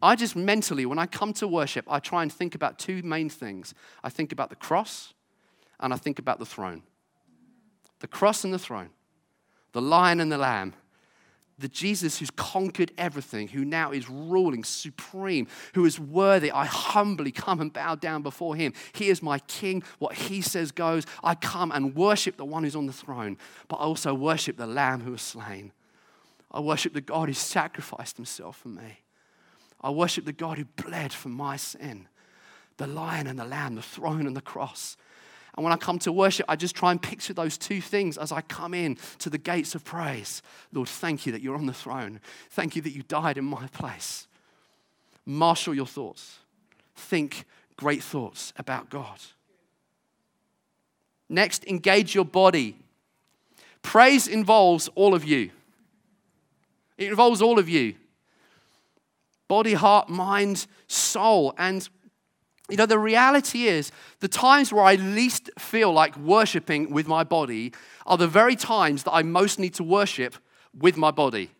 I 0.00 0.14
just 0.14 0.36
mentally, 0.36 0.86
when 0.86 0.98
I 0.98 1.06
come 1.06 1.32
to 1.34 1.48
worship, 1.48 1.84
I 1.88 1.98
try 1.98 2.22
and 2.22 2.32
think 2.32 2.54
about 2.54 2.78
two 2.78 3.02
main 3.02 3.28
things. 3.28 3.74
I 4.04 4.10
think 4.10 4.32
about 4.32 4.50
the 4.50 4.56
cross 4.56 5.12
and 5.80 5.92
I 5.92 5.96
think 5.96 6.18
about 6.18 6.38
the 6.38 6.46
throne. 6.46 6.82
The 8.00 8.06
cross 8.06 8.44
and 8.44 8.54
the 8.54 8.58
throne, 8.58 8.90
the 9.72 9.82
lion 9.82 10.20
and 10.20 10.30
the 10.30 10.38
lamb, 10.38 10.74
the 11.58 11.68
Jesus 11.68 12.18
who's 12.18 12.30
conquered 12.30 12.92
everything, 12.96 13.48
who 13.48 13.64
now 13.64 13.90
is 13.90 14.08
ruling 14.08 14.62
supreme, 14.62 15.48
who 15.74 15.84
is 15.84 15.98
worthy. 15.98 16.52
I 16.52 16.66
humbly 16.66 17.32
come 17.32 17.60
and 17.60 17.72
bow 17.72 17.96
down 17.96 18.22
before 18.22 18.54
him. 18.54 18.72
He 18.92 19.08
is 19.08 19.22
my 19.22 19.40
king. 19.40 19.82
What 19.98 20.14
he 20.14 20.40
says 20.40 20.70
goes. 20.70 21.04
I 21.24 21.34
come 21.34 21.72
and 21.72 21.96
worship 21.96 22.36
the 22.36 22.44
one 22.44 22.62
who's 22.62 22.76
on 22.76 22.86
the 22.86 22.92
throne, 22.92 23.36
but 23.66 23.76
I 23.76 23.80
also 23.80 24.14
worship 24.14 24.56
the 24.56 24.68
lamb 24.68 25.00
who 25.00 25.10
was 25.10 25.22
slain. 25.22 25.72
I 26.52 26.60
worship 26.60 26.92
the 26.92 27.00
God 27.00 27.28
who 27.28 27.34
sacrificed 27.34 28.16
himself 28.16 28.58
for 28.58 28.68
me. 28.68 29.00
I 29.80 29.90
worship 29.90 30.24
the 30.24 30.32
God 30.32 30.58
who 30.58 30.64
bled 30.64 31.12
for 31.12 31.28
my 31.28 31.56
sin, 31.56 32.08
the 32.76 32.86
lion 32.86 33.26
and 33.26 33.38
the 33.38 33.44
lamb, 33.44 33.74
the 33.76 33.82
throne 33.82 34.26
and 34.26 34.36
the 34.36 34.40
cross. 34.40 34.96
And 35.56 35.64
when 35.64 35.72
I 35.72 35.76
come 35.76 35.98
to 36.00 36.12
worship, 36.12 36.46
I 36.48 36.56
just 36.56 36.76
try 36.76 36.92
and 36.92 37.02
picture 37.02 37.32
those 37.32 37.58
two 37.58 37.80
things 37.80 38.16
as 38.16 38.30
I 38.30 38.42
come 38.42 38.74
in 38.74 38.96
to 39.18 39.30
the 39.30 39.38
gates 39.38 39.74
of 39.74 39.84
praise. 39.84 40.42
Lord, 40.72 40.88
thank 40.88 41.26
you 41.26 41.32
that 41.32 41.42
you're 41.42 41.56
on 41.56 41.66
the 41.66 41.72
throne. 41.72 42.20
Thank 42.50 42.76
you 42.76 42.82
that 42.82 42.92
you 42.92 43.02
died 43.02 43.38
in 43.38 43.44
my 43.44 43.66
place. 43.68 44.28
Marshal 45.26 45.74
your 45.74 45.86
thoughts. 45.86 46.38
Think 46.94 47.44
great 47.76 48.02
thoughts 48.02 48.52
about 48.56 48.88
God. 48.88 49.18
Next, 51.28 51.64
engage 51.66 52.14
your 52.14 52.24
body. 52.24 52.76
Praise 53.82 54.26
involves 54.28 54.88
all 54.94 55.14
of 55.14 55.24
you. 55.24 55.50
It 56.96 57.08
involves 57.08 57.42
all 57.42 57.58
of 57.58 57.68
you 57.68 57.94
body, 59.48 59.74
heart, 59.74 60.08
mind, 60.08 60.66
soul. 60.86 61.54
And 61.58 61.88
you 62.70 62.76
know, 62.76 62.86
the 62.86 62.98
reality 62.98 63.64
is, 63.64 63.90
the 64.20 64.28
times 64.28 64.72
where 64.72 64.84
I 64.84 64.96
least 64.96 65.50
feel 65.58 65.90
like 65.92 66.16
worshiping 66.18 66.90
with 66.90 67.08
my 67.08 67.24
body 67.24 67.72
are 68.06 68.18
the 68.18 68.28
very 68.28 68.56
times 68.56 69.04
that 69.04 69.12
I 69.12 69.22
most 69.22 69.58
need 69.58 69.74
to 69.74 69.84
worship 69.84 70.36
with 70.78 70.96
my 70.96 71.10
body. 71.10 71.50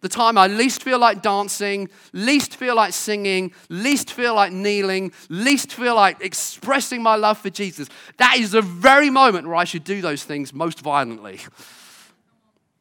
The 0.00 0.08
time 0.08 0.36
I 0.36 0.48
least 0.48 0.82
feel 0.82 0.98
like 0.98 1.22
dancing, 1.22 1.88
least 2.12 2.56
feel 2.56 2.74
like 2.74 2.92
singing, 2.92 3.52
least 3.68 4.12
feel 4.12 4.34
like 4.34 4.52
kneeling, 4.52 5.12
least 5.28 5.72
feel 5.72 5.94
like 5.94 6.20
expressing 6.20 7.02
my 7.02 7.14
love 7.14 7.38
for 7.38 7.50
Jesus. 7.50 7.88
That 8.18 8.36
is 8.36 8.50
the 8.50 8.62
very 8.62 9.10
moment 9.10 9.46
where 9.46 9.54
I 9.54 9.64
should 9.64 9.84
do 9.84 10.00
those 10.00 10.24
things 10.24 10.52
most 10.52 10.80
violently. 10.80 11.40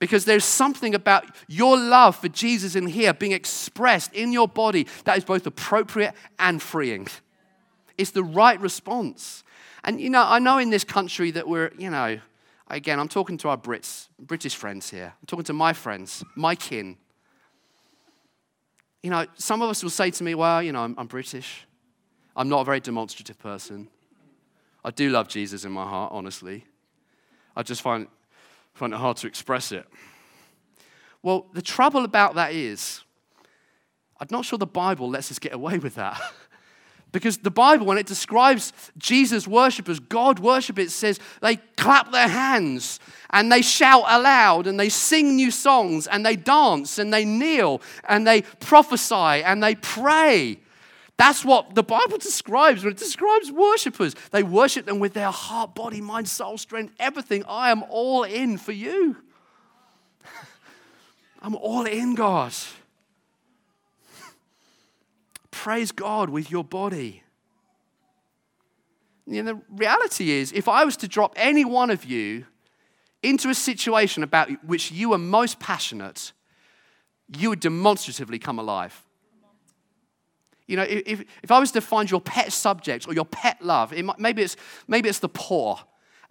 Because 0.02 0.26
there's 0.26 0.44
something 0.44 0.96
about 0.96 1.26
your 1.48 1.78
love 1.78 2.16
for 2.16 2.28
Jesus 2.28 2.76
in 2.76 2.88
here 2.88 3.14
being 3.14 3.34
expressed 3.34 4.12
in 4.16 4.34
your 4.34 4.48
body 4.48 4.88
that 5.04 5.16
is 5.16 5.24
both 5.24 5.46
appropriate 5.46 6.16
and 6.40 6.60
freeing. 6.60 7.08
It's 8.00 8.10
the 8.10 8.24
right 8.24 8.60
response. 8.60 9.44
And 9.84 10.02
you 10.02 10.10
know, 10.10 10.24
I 10.26 10.40
know 10.40 10.58
in 10.58 10.72
this 10.72 10.84
country 10.84 11.30
that 11.30 11.48
we're, 11.48 11.72
you 11.78 11.92
know, 11.92 12.20
again, 12.68 13.00
I'm 13.00 13.10
talking 13.10 13.38
to 13.38 13.50
our 13.50 13.58
Brits, 13.58 14.08
British 14.18 14.56
friends 14.56 14.90
here. 14.90 15.14
I'm 15.22 15.26
talking 15.28 15.46
to 15.46 15.54
my 15.54 15.72
friends, 15.72 16.24
my 16.34 16.56
kin. 16.56 16.98
You 19.04 19.12
know, 19.12 19.28
some 19.36 19.62
of 19.62 19.70
us 19.70 19.84
will 19.84 19.92
say 19.92 20.10
to 20.10 20.24
me, 20.24 20.34
well, 20.34 20.64
you 20.64 20.72
know, 20.72 20.82
I'm, 20.82 20.96
I'm 20.98 21.06
British. 21.06 21.68
I'm 22.36 22.50
not 22.50 22.62
a 22.62 22.64
very 22.64 22.80
demonstrative 22.80 23.38
person. 23.38 23.88
I 24.84 24.90
do 24.90 25.12
love 25.12 25.28
Jesus 25.28 25.64
in 25.64 25.72
my 25.72 25.88
heart, 25.88 26.12
honestly. 26.12 26.66
I 27.56 27.62
just 27.62 27.84
find 27.84 28.08
find 28.74 28.94
it 28.94 28.98
hard 28.98 29.18
to 29.18 29.28
express 29.28 29.72
it. 29.72 29.86
Well, 31.24 31.48
the 31.54 31.62
trouble 31.62 32.04
about 32.04 32.36
that 32.36 32.54
is, 32.54 33.02
I'm 34.20 34.28
not 34.32 34.46
sure 34.46 34.58
the 34.58 34.66
Bible 34.66 35.10
lets 35.10 35.32
us 35.32 35.40
get 35.40 35.54
away 35.54 35.78
with 35.78 35.96
that. 35.96 36.22
Because 37.12 37.40
the 37.40 37.52
Bible, 37.52 37.86
when 37.86 37.98
it 37.98 38.06
describes 38.06 38.72
Jesus' 38.98 39.48
worshippers, 39.48 40.00
God 40.00 40.40
worshippers, 40.40 40.88
it 40.88 40.92
says 40.92 41.20
they 41.42 41.58
clap 41.76 42.12
their 42.12 42.28
hands 42.28 43.00
and 43.32 43.52
they 43.52 43.62
shout 43.62 44.04
aloud 44.08 44.66
and 44.66 44.80
they 44.80 44.88
sing 44.88 45.36
new 45.36 45.52
songs 45.52 46.08
and 46.08 46.26
they 46.26 46.38
dance 46.38 46.98
and 46.98 47.14
they 47.14 47.26
kneel 47.26 47.82
and 48.08 48.26
they 48.26 48.44
prophesy 48.62 49.44
and 49.44 49.62
they 49.62 49.76
pray. 49.76 50.60
That's 51.22 51.46
what 51.46 51.76
the 51.76 51.84
Bible 51.84 52.18
describes 52.18 52.84
when 52.84 52.94
it 52.94 52.98
describes 52.98 53.52
worshippers. 53.52 54.16
They 54.32 54.42
worship 54.42 54.88
them 54.88 54.98
with 54.98 55.14
their 55.14 55.30
heart, 55.30 55.76
body, 55.76 56.02
mind, 56.02 56.28
soul, 56.28 56.58
strength, 56.58 56.96
everything. 56.98 57.44
I 57.48 57.70
am 57.70 57.84
all 57.90 58.24
in 58.24 58.58
for 58.58 58.72
you. 58.72 59.18
I'm 61.44 61.54
all 61.54 61.86
in, 61.86 62.16
God. 62.16 62.54
Praise 65.52 65.92
God 65.92 66.32
with 66.32 66.50
your 66.50 66.64
body. 66.64 67.22
You 69.28 69.44
know, 69.44 69.54
the 69.54 69.62
reality 69.70 70.32
is, 70.32 70.52
if 70.54 70.68
I 70.68 70.84
was 70.86 70.98
to 70.98 71.08
drop 71.08 71.34
any 71.36 71.66
one 71.66 71.92
of 71.92 72.04
you 72.04 72.48
into 73.22 73.50
a 73.50 73.54
situation 73.54 74.24
about 74.24 74.50
which 74.66 74.92
you 74.92 75.14
are 75.14 75.20
most 75.20 75.60
passionate, 75.60 76.32
you 77.38 77.50
would 77.50 77.60
demonstratively 77.60 78.40
come 78.40 78.58
alive. 78.58 79.04
You 80.72 80.78
know, 80.78 80.86
if, 80.88 81.26
if 81.44 81.52
I 81.52 81.60
was 81.60 81.72
to 81.74 81.82
find 81.82 82.10
your 82.10 82.22
pet 82.22 82.54
subject 82.54 83.06
or 83.06 83.14
your 83.14 83.26
pet 83.26 83.62
love, 83.62 83.92
it 83.92 84.06
might, 84.06 84.18
maybe, 84.18 84.42
it's, 84.42 84.56
maybe 84.88 85.10
it's 85.10 85.20
the 85.20 85.28
poor 85.28 85.78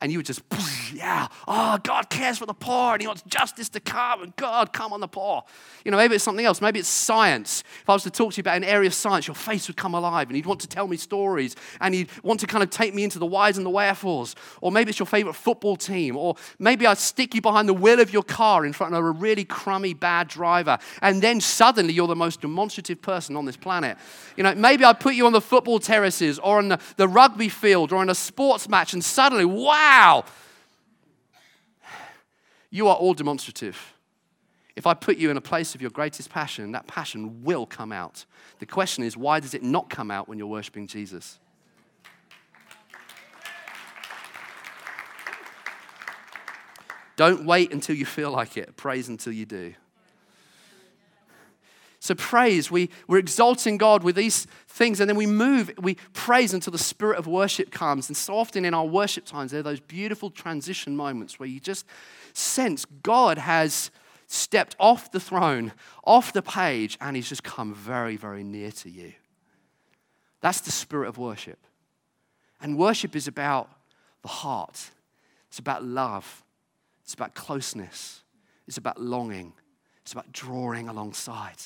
and 0.01 0.11
you 0.11 0.19
would 0.19 0.25
just, 0.25 0.41
yeah, 0.93 1.29
oh, 1.47 1.79
God 1.83 2.11
cares 2.11 2.39
for 2.39 2.47
the 2.47 2.55
poor 2.55 2.93
and 2.95 3.01
He 3.01 3.07
wants 3.07 3.23
justice 3.23 3.69
to 3.71 3.81
come 3.81 4.23
and 4.23 4.37
God, 4.37 4.73
come 4.73 4.93
on 4.93 5.01
the 5.01 5.09
poor. 5.09 5.45
You 5.85 5.91
know, 5.91 5.97
maybe 5.97 6.15
it's 6.15 6.25
something 6.25 6.45
else. 6.45 6.61
Maybe 6.61 6.79
it's 6.79 6.89
science. 6.89 7.65
If 7.83 7.89
I 7.89 7.93
was 7.93 8.03
to 8.05 8.11
talk 8.11 8.33
to 8.33 8.37
you 8.39 8.43
about 8.43 8.57
an 8.57 8.65
area 8.65 8.87
of 8.87 8.95
science, 8.95 9.27
your 9.27 9.35
face 9.35 9.69
would 9.69 9.77
come 9.77 9.95
alive 9.95 10.29
and 10.29 10.37
you'd 10.37 10.47
want 10.47 10.61
to 10.61 10.67
tell 10.67 10.87
me 10.87 10.97
stories 10.97 11.57
and 11.81 11.95
you'd 11.95 12.09
want 12.23 12.41
to 12.41 12.47
kind 12.47 12.63
of 12.63 12.71
take 12.71 12.95
me 12.95 13.05
into 13.05 13.19
the 13.19 13.27
whys 13.27 13.57
and 13.57 13.67
the 13.67 13.71
wherefores. 13.71 14.35
Or 14.61 14.71
maybe 14.73 14.91
it's 14.91 14.99
your 14.99 15.07
favorite 15.07 15.35
football 15.35 15.77
team. 15.77 16.17
Or 16.17 16.37
maybe 16.59 16.87
I'd 16.87 16.99
stick 16.99 17.35
you 17.35 17.41
behind 17.41 17.69
the 17.69 17.75
wheel 17.75 18.01
of 18.01 18.13
your 18.13 18.23
car 18.23 18.65
in 18.67 18.73
front 18.73 18.95
of 18.95 19.05
a 19.05 19.11
really 19.11 19.45
crummy, 19.45 19.95
bad 19.95 20.29
driver. 20.29 20.79
And 21.03 21.23
then 21.23 21.41
suddenly 21.41 21.93
you're 21.93 22.07
the 22.07 22.17
most 22.17 22.41
demonstrative 22.41 23.01
person 23.03 23.37
on 23.37 23.45
this 23.45 23.57
planet. 23.57 23.97
You 24.37 24.45
know, 24.45 24.55
maybe 24.55 24.85
I'd 24.85 25.01
put 25.01 25.15
you 25.15 25.27
on 25.27 25.33
the 25.33 25.41
football 25.41 25.79
terraces 25.79 26.39
or 26.39 26.59
on 26.59 26.69
the, 26.69 26.81
the 26.97 27.09
rugby 27.09 27.49
field 27.49 27.93
or 27.93 28.03
in 28.03 28.11
a 28.11 28.15
sports 28.15 28.69
match 28.69 28.93
and 28.93 29.05
suddenly, 29.05 29.45
wow. 29.45 30.25
You 32.71 32.89
are 32.89 32.97
all 32.97 33.15
demonstrative. 33.15 33.95
If 34.77 34.87
I 34.87 34.95
put 34.95 35.19
you 35.19 35.31
in 35.31 35.37
a 35.37 35.41
place 35.41 35.75
of 35.75 35.83
your 35.83 35.91
greatest 35.91 36.31
passion, 36.31 36.73
that 36.73 36.87
passion 36.87 37.43
will 37.43 37.67
come 37.67 37.93
out. 37.93 38.25
The 38.61 38.67
question 38.67 39.05
is, 39.05 39.17
why 39.17 39.41
does 39.41 39.53
it 39.53 39.63
not 39.63 39.91
come 39.91 40.11
out 40.11 40.29
when 40.29 40.39
you're 40.39 40.47
worshiping 40.47 40.87
Jesus? 40.87 41.39
Don't 47.17 47.45
wait 47.45 47.73
until 47.73 47.97
you 47.97 48.07
feel 48.07 48.31
like 48.31 48.57
it. 48.57 48.77
Praise 48.77 49.09
until 49.09 49.33
you 49.33 49.45
do. 49.45 49.75
So, 52.03 52.15
praise, 52.15 52.71
we, 52.71 52.89
we're 53.07 53.19
exalting 53.19 53.77
God 53.77 54.03
with 54.03 54.17
these 54.17 54.47
things, 54.67 55.01
and 55.01 55.09
then 55.09 55.19
we 55.19 55.27
move, 55.27 55.71
we 55.79 55.97
praise 56.15 56.55
until 56.55 56.71
the 56.71 56.79
spirit 56.79 57.19
of 57.19 57.27
worship 57.27 57.71
comes. 57.71 58.09
And 58.09 58.17
so 58.17 58.37
often 58.37 58.65
in 58.65 58.73
our 58.73 58.87
worship 58.87 59.27
times, 59.27 59.51
there 59.51 59.61
are 59.61 59.65
those 59.65 59.81
beautiful 59.81 60.31
transition 60.31 60.97
moments 60.97 61.39
where 61.39 61.49
you 61.49 61.61
just 61.61 61.85
sense 62.33 62.87
God 63.03 63.37
has 63.37 63.91
stepped 64.27 64.77
off 64.81 65.13
the 65.13 65.21
throne, 65.21 65.73
off 66.03 66.33
the 66.33 66.41
page, 66.41 66.97
and 67.03 67.17
He's 67.17 67.29
just 67.29 67.45
come 67.45 67.75
very, 67.75 68.17
very 68.17 68.45
near 68.45 68.71
to 68.73 68.89
you. 68.89 69.13
That's 70.41 70.63
the 70.63 70.71
spirit 70.71 71.09
of 71.09 71.19
worship. 71.19 71.59
And 72.63 72.79
worship 72.79 73.15
is 73.15 73.29
about 73.29 73.71
the 74.23 74.29
heart, 74.29 74.91
it's 75.49 75.59
about 75.59 75.85
love, 75.85 76.45
it's 77.05 77.13
about 77.13 77.35
closeness, 77.35 78.23
it's 78.67 78.79
about 78.79 78.99
longing, 78.99 79.53
it's 80.01 80.15
about 80.15 80.33
drawing 80.33 80.89
alongside. 80.89 81.57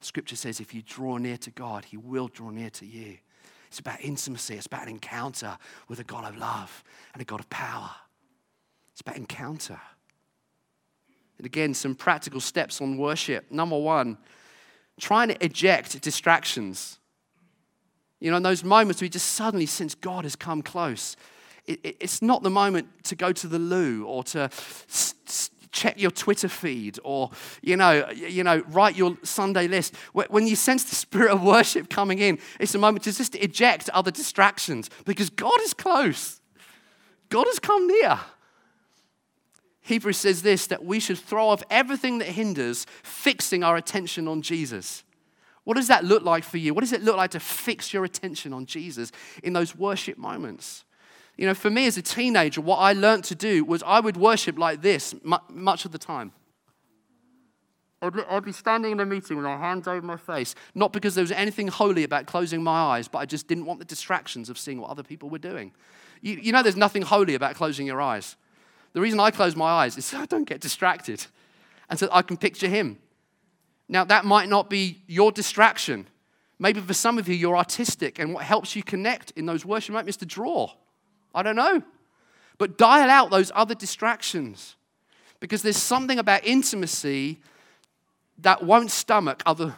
Scripture 0.00 0.36
says 0.36 0.60
if 0.60 0.74
you 0.74 0.82
draw 0.82 1.18
near 1.18 1.36
to 1.38 1.50
God, 1.50 1.84
He 1.84 1.96
will 1.96 2.28
draw 2.28 2.50
near 2.50 2.70
to 2.70 2.86
you. 2.86 3.18
It's 3.68 3.78
about 3.78 4.00
intimacy, 4.00 4.54
it's 4.54 4.66
about 4.66 4.82
an 4.82 4.88
encounter 4.88 5.56
with 5.88 6.00
a 6.00 6.04
God 6.04 6.24
of 6.24 6.36
love 6.36 6.82
and 7.12 7.22
a 7.22 7.24
God 7.24 7.40
of 7.40 7.48
power. 7.50 7.90
It's 8.92 9.00
about 9.00 9.16
encounter. 9.16 9.80
And 11.38 11.46
again, 11.46 11.72
some 11.72 11.94
practical 11.94 12.40
steps 12.40 12.80
on 12.80 12.98
worship. 12.98 13.50
Number 13.50 13.78
one, 13.78 14.18
trying 14.98 15.28
to 15.28 15.44
eject 15.44 16.00
distractions. 16.02 16.98
You 18.18 18.30
know, 18.30 18.36
in 18.36 18.42
those 18.42 18.64
moments 18.64 19.00
we 19.00 19.08
just 19.08 19.32
suddenly 19.32 19.66
sense 19.66 19.94
God 19.94 20.24
has 20.24 20.36
come 20.36 20.62
close. 20.62 21.16
It, 21.66 21.80
it, 21.84 21.96
it's 22.00 22.20
not 22.20 22.42
the 22.42 22.50
moment 22.50 23.04
to 23.04 23.14
go 23.14 23.32
to 23.32 23.46
the 23.46 23.58
loo 23.58 24.04
or 24.04 24.24
to 24.24 24.50
check 25.72 26.00
your 26.00 26.10
Twitter 26.10 26.48
feed 26.48 26.98
or, 27.04 27.30
you 27.62 27.76
know, 27.76 28.08
you 28.10 28.44
know, 28.44 28.62
write 28.68 28.96
your 28.96 29.16
Sunday 29.22 29.68
list. 29.68 29.94
When 30.12 30.46
you 30.46 30.56
sense 30.56 30.84
the 30.84 30.96
spirit 30.96 31.30
of 31.30 31.42
worship 31.42 31.88
coming 31.88 32.18
in, 32.18 32.38
it's 32.58 32.74
a 32.74 32.78
moment 32.78 33.04
to 33.04 33.12
just 33.12 33.34
eject 33.36 33.88
other 33.90 34.10
distractions 34.10 34.90
because 35.04 35.30
God 35.30 35.60
is 35.62 35.74
close. 35.74 36.40
God 37.28 37.46
has 37.46 37.58
come 37.58 37.86
near. 37.86 38.18
Hebrews 39.82 40.18
says 40.18 40.42
this 40.42 40.66
that 40.68 40.84
we 40.84 41.00
should 41.00 41.18
throw 41.18 41.48
off 41.48 41.62
everything 41.70 42.18
that 42.18 42.28
hinders 42.28 42.86
fixing 43.02 43.64
our 43.64 43.76
attention 43.76 44.28
on 44.28 44.42
Jesus. 44.42 45.04
What 45.64 45.76
does 45.76 45.88
that 45.88 46.04
look 46.04 46.22
like 46.22 46.44
for 46.44 46.58
you? 46.58 46.74
What 46.74 46.80
does 46.80 46.92
it 46.92 47.02
look 47.02 47.16
like 47.16 47.32
to 47.32 47.40
fix 47.40 47.92
your 47.92 48.04
attention 48.04 48.52
on 48.52 48.66
Jesus 48.66 49.12
in 49.42 49.52
those 49.52 49.76
worship 49.76 50.18
moments? 50.18 50.84
You 51.40 51.46
know, 51.46 51.54
for 51.54 51.70
me 51.70 51.86
as 51.86 51.96
a 51.96 52.02
teenager, 52.02 52.60
what 52.60 52.76
I 52.76 52.92
learned 52.92 53.24
to 53.24 53.34
do 53.34 53.64
was 53.64 53.82
I 53.84 53.98
would 53.98 54.18
worship 54.18 54.58
like 54.58 54.82
this 54.82 55.14
much 55.48 55.86
of 55.86 55.90
the 55.90 55.96
time. 55.96 56.32
I'd 58.02 58.44
be 58.44 58.52
standing 58.52 58.92
in 58.92 59.00
a 59.00 59.06
meeting 59.06 59.38
with 59.38 59.46
my 59.46 59.56
hands 59.56 59.88
over 59.88 60.02
my 60.06 60.18
face, 60.18 60.54
not 60.74 60.92
because 60.92 61.14
there 61.14 61.22
was 61.22 61.32
anything 61.32 61.68
holy 61.68 62.04
about 62.04 62.26
closing 62.26 62.62
my 62.62 62.78
eyes, 62.78 63.08
but 63.08 63.20
I 63.20 63.24
just 63.24 63.48
didn't 63.48 63.64
want 63.64 63.78
the 63.78 63.86
distractions 63.86 64.50
of 64.50 64.58
seeing 64.58 64.82
what 64.82 64.90
other 64.90 65.02
people 65.02 65.30
were 65.30 65.38
doing. 65.38 65.72
You, 66.20 66.34
you 66.34 66.52
know, 66.52 66.62
there's 66.62 66.76
nothing 66.76 67.00
holy 67.00 67.34
about 67.34 67.54
closing 67.54 67.86
your 67.86 68.02
eyes. 68.02 68.36
The 68.92 69.00
reason 69.00 69.18
I 69.18 69.30
close 69.30 69.56
my 69.56 69.70
eyes 69.70 69.96
is 69.96 70.04
so 70.04 70.18
I 70.18 70.26
don't 70.26 70.44
get 70.44 70.60
distracted 70.60 71.24
and 71.88 71.98
so 71.98 72.10
I 72.12 72.20
can 72.20 72.36
picture 72.36 72.68
Him. 72.68 72.98
Now, 73.88 74.04
that 74.04 74.26
might 74.26 74.50
not 74.50 74.68
be 74.68 75.00
your 75.06 75.32
distraction. 75.32 76.06
Maybe 76.58 76.82
for 76.82 76.92
some 76.92 77.16
of 77.16 77.30
you, 77.30 77.34
you're 77.34 77.56
artistic, 77.56 78.18
and 78.18 78.34
what 78.34 78.44
helps 78.44 78.76
you 78.76 78.82
connect 78.82 79.30
in 79.30 79.46
those 79.46 79.64
worship 79.64 79.94
moments 79.94 80.10
is 80.10 80.16
to 80.18 80.26
draw. 80.26 80.72
I 81.34 81.42
don't 81.42 81.56
know. 81.56 81.82
But 82.58 82.76
dial 82.76 83.08
out 83.08 83.30
those 83.30 83.50
other 83.54 83.74
distractions 83.74 84.76
because 85.40 85.62
there's 85.62 85.78
something 85.78 86.18
about 86.18 86.44
intimacy 86.44 87.40
that 88.38 88.62
won't 88.62 88.90
stomach 88.90 89.42
other, 89.46 89.76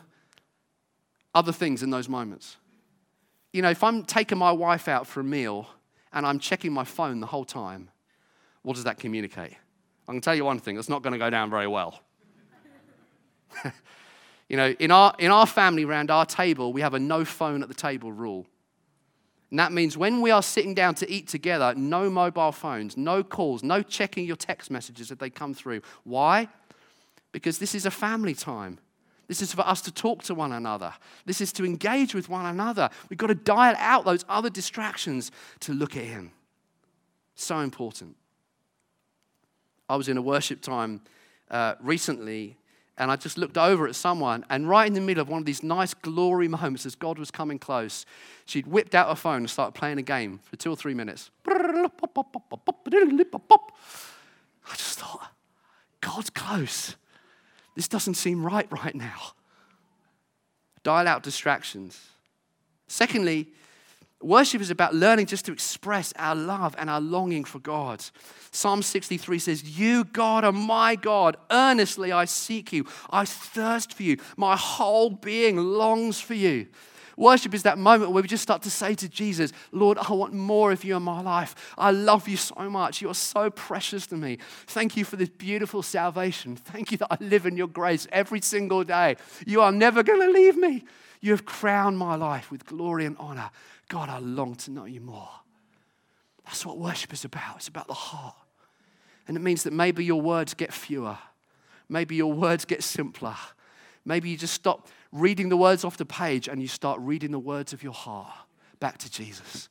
other 1.34 1.52
things 1.52 1.82
in 1.82 1.90
those 1.90 2.08
moments. 2.08 2.56
You 3.52 3.62
know, 3.62 3.70
if 3.70 3.84
I'm 3.84 4.04
taking 4.04 4.38
my 4.38 4.50
wife 4.50 4.88
out 4.88 5.06
for 5.06 5.20
a 5.20 5.24
meal 5.24 5.68
and 6.12 6.26
I'm 6.26 6.38
checking 6.38 6.72
my 6.72 6.84
phone 6.84 7.20
the 7.20 7.26
whole 7.26 7.44
time, 7.44 7.88
what 8.62 8.74
does 8.74 8.84
that 8.84 8.98
communicate? 8.98 9.54
I 10.08 10.12
can 10.12 10.20
tell 10.20 10.34
you 10.34 10.44
one 10.44 10.58
thing, 10.58 10.78
it's 10.78 10.88
not 10.88 11.02
going 11.02 11.12
to 11.12 11.18
go 11.18 11.30
down 11.30 11.50
very 11.50 11.66
well. 11.66 12.00
you 14.48 14.56
know, 14.56 14.70
in 14.78 14.90
our, 14.90 15.14
in 15.18 15.30
our 15.30 15.46
family 15.46 15.84
around 15.84 16.10
our 16.10 16.26
table, 16.26 16.72
we 16.72 16.80
have 16.80 16.94
a 16.94 16.98
no 16.98 17.24
phone 17.24 17.62
at 17.62 17.68
the 17.68 17.74
table 17.74 18.10
rule. 18.10 18.46
And 19.52 19.58
that 19.58 19.70
means 19.70 19.98
when 19.98 20.22
we 20.22 20.30
are 20.30 20.42
sitting 20.42 20.72
down 20.72 20.94
to 20.94 21.12
eat 21.12 21.28
together, 21.28 21.74
no 21.76 22.08
mobile 22.08 22.52
phones, 22.52 22.96
no 22.96 23.22
calls, 23.22 23.62
no 23.62 23.82
checking 23.82 24.24
your 24.24 24.34
text 24.34 24.70
messages 24.70 25.10
as 25.10 25.18
they 25.18 25.28
come 25.28 25.52
through. 25.52 25.82
Why? 26.04 26.48
Because 27.32 27.58
this 27.58 27.74
is 27.74 27.84
a 27.84 27.90
family 27.90 28.32
time. 28.32 28.78
This 29.28 29.42
is 29.42 29.52
for 29.52 29.60
us 29.60 29.82
to 29.82 29.92
talk 29.92 30.22
to 30.22 30.34
one 30.34 30.52
another. 30.52 30.94
This 31.26 31.42
is 31.42 31.52
to 31.52 31.66
engage 31.66 32.14
with 32.14 32.30
one 32.30 32.46
another. 32.46 32.88
We've 33.10 33.18
got 33.18 33.26
to 33.26 33.34
dial 33.34 33.74
out 33.76 34.06
those 34.06 34.24
other 34.26 34.48
distractions 34.48 35.30
to 35.60 35.74
look 35.74 35.98
at 35.98 36.04
Him. 36.04 36.32
So 37.34 37.58
important. 37.58 38.16
I 39.86 39.96
was 39.96 40.08
in 40.08 40.16
a 40.16 40.22
worship 40.22 40.62
time 40.62 41.02
uh, 41.50 41.74
recently 41.78 42.56
and 42.98 43.10
I 43.10 43.16
just 43.16 43.38
looked 43.38 43.56
over 43.56 43.86
at 43.88 43.94
someone, 43.94 44.44
and 44.50 44.68
right 44.68 44.86
in 44.86 44.92
the 44.92 45.00
middle 45.00 45.22
of 45.22 45.28
one 45.28 45.40
of 45.40 45.46
these 45.46 45.62
nice 45.62 45.94
glory 45.94 46.48
moments 46.48 46.84
as 46.86 46.94
God 46.94 47.18
was 47.18 47.30
coming 47.30 47.58
close, 47.58 48.04
she'd 48.44 48.66
whipped 48.66 48.94
out 48.94 49.08
her 49.08 49.14
phone 49.14 49.38
and 49.38 49.50
started 49.50 49.72
playing 49.72 49.98
a 49.98 50.02
game 50.02 50.40
for 50.44 50.56
two 50.56 50.70
or 50.70 50.76
three 50.76 50.94
minutes. 50.94 51.30
I 54.70 54.74
just 54.76 54.98
thought, 54.98 55.32
God's 56.00 56.30
close. 56.30 56.96
This 57.74 57.88
doesn't 57.88 58.14
seem 58.14 58.44
right 58.44 58.70
right 58.70 58.94
now. 58.94 59.32
Dial 60.82 61.08
out 61.08 61.22
distractions. 61.22 61.98
Secondly, 62.88 63.48
Worship 64.22 64.60
is 64.60 64.70
about 64.70 64.94
learning 64.94 65.26
just 65.26 65.44
to 65.46 65.52
express 65.52 66.12
our 66.16 66.34
love 66.34 66.74
and 66.78 66.88
our 66.88 67.00
longing 67.00 67.44
for 67.44 67.58
God. 67.58 68.04
Psalm 68.50 68.82
63 68.82 69.38
says, 69.38 69.78
You, 69.78 70.04
God, 70.04 70.44
are 70.44 70.52
my 70.52 70.94
God. 70.96 71.36
Earnestly 71.50 72.12
I 72.12 72.26
seek 72.26 72.72
you. 72.72 72.86
I 73.10 73.24
thirst 73.24 73.94
for 73.94 74.02
you. 74.02 74.18
My 74.36 74.56
whole 74.56 75.10
being 75.10 75.56
longs 75.56 76.20
for 76.20 76.34
you. 76.34 76.68
Worship 77.16 77.54
is 77.54 77.62
that 77.64 77.78
moment 77.78 78.12
where 78.12 78.22
we 78.22 78.28
just 78.28 78.42
start 78.42 78.62
to 78.62 78.70
say 78.70 78.94
to 78.94 79.08
Jesus, 79.08 79.52
Lord, 79.70 79.98
I 79.98 80.12
want 80.12 80.32
more 80.32 80.72
of 80.72 80.82
you 80.82 80.96
in 80.96 81.02
my 81.02 81.20
life. 81.20 81.74
I 81.76 81.90
love 81.90 82.26
you 82.28 82.36
so 82.36 82.68
much. 82.70 83.02
You 83.02 83.10
are 83.10 83.14
so 83.14 83.50
precious 83.50 84.06
to 84.08 84.16
me. 84.16 84.38
Thank 84.66 84.96
you 84.96 85.04
for 85.04 85.16
this 85.16 85.28
beautiful 85.28 85.82
salvation. 85.82 86.56
Thank 86.56 86.90
you 86.90 86.98
that 86.98 87.08
I 87.10 87.16
live 87.20 87.46
in 87.46 87.56
your 87.56 87.68
grace 87.68 88.06
every 88.12 88.40
single 88.40 88.82
day. 88.84 89.16
You 89.46 89.60
are 89.60 89.72
never 89.72 90.02
going 90.02 90.20
to 90.20 90.30
leave 90.30 90.56
me. 90.56 90.84
You 91.20 91.30
have 91.32 91.44
crowned 91.44 91.98
my 91.98 92.16
life 92.16 92.50
with 92.50 92.66
glory 92.66 93.06
and 93.06 93.16
honor. 93.18 93.50
God, 93.92 94.08
I 94.08 94.20
long 94.20 94.54
to 94.54 94.70
know 94.70 94.86
you 94.86 95.02
more. 95.02 95.28
That's 96.46 96.64
what 96.64 96.78
worship 96.78 97.12
is 97.12 97.26
about. 97.26 97.56
It's 97.56 97.68
about 97.68 97.88
the 97.88 97.92
heart. 97.92 98.34
And 99.28 99.36
it 99.36 99.40
means 99.40 99.64
that 99.64 99.74
maybe 99.74 100.02
your 100.02 100.22
words 100.22 100.54
get 100.54 100.72
fewer, 100.72 101.18
maybe 101.90 102.16
your 102.16 102.32
words 102.32 102.64
get 102.64 102.82
simpler. 102.82 103.36
Maybe 104.06 104.30
you 104.30 104.38
just 104.38 104.54
stop 104.54 104.88
reading 105.12 105.50
the 105.50 105.58
words 105.58 105.84
off 105.84 105.98
the 105.98 106.06
page 106.06 106.48
and 106.48 106.60
you 106.60 106.68
start 106.68 106.98
reading 107.00 107.32
the 107.32 107.38
words 107.38 107.74
of 107.74 107.82
your 107.82 107.92
heart 107.92 108.32
back 108.80 108.96
to 108.98 109.10
Jesus. 109.10 109.68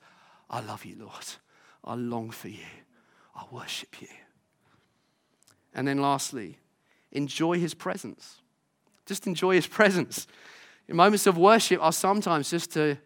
I 0.51 0.61
love 0.61 0.85
you, 0.85 0.97
Lord. 0.99 1.25
I 1.83 1.95
long 1.95 2.29
for 2.29 2.47
you. 2.47 2.63
I 3.35 3.43
worship 3.51 4.01
you. 4.01 4.07
And 5.73 5.87
then 5.87 5.99
lastly, 5.99 6.59
enjoy 7.11 7.59
his 7.59 7.73
presence. 7.73 8.37
Just 9.07 9.25
enjoy 9.25 9.55
his 9.55 9.67
presence. 9.67 10.27
In 10.87 10.95
moments 10.95 11.25
of 11.25 11.39
worship 11.39 11.81
are 11.83 11.91
sometimes 11.91 12.51
just 12.51 12.71
to 12.73 12.97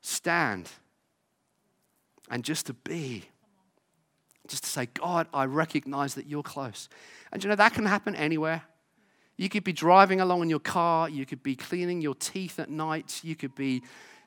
stand 0.00 0.68
and 2.30 2.44
just 2.44 2.66
to 2.66 2.74
be. 2.74 3.24
Just 4.46 4.64
to 4.64 4.70
say, 4.70 4.86
God, 4.86 5.26
I 5.32 5.44
recognize 5.44 6.14
that 6.14 6.26
you're 6.26 6.42
close. 6.42 6.88
And 7.32 7.42
you 7.42 7.50
know, 7.50 7.56
that 7.56 7.74
can 7.74 7.84
happen 7.84 8.14
anywhere. 8.14 8.62
You 9.36 9.48
could 9.48 9.62
be 9.62 9.72
driving 9.72 10.20
along 10.20 10.42
in 10.42 10.50
your 10.50 10.58
car, 10.58 11.08
you 11.08 11.24
could 11.24 11.42
be 11.42 11.54
cleaning 11.54 12.00
your 12.00 12.14
teeth 12.14 12.58
at 12.58 12.70
night, 12.70 13.20
you 13.22 13.36
could 13.36 13.54
be 13.54 13.82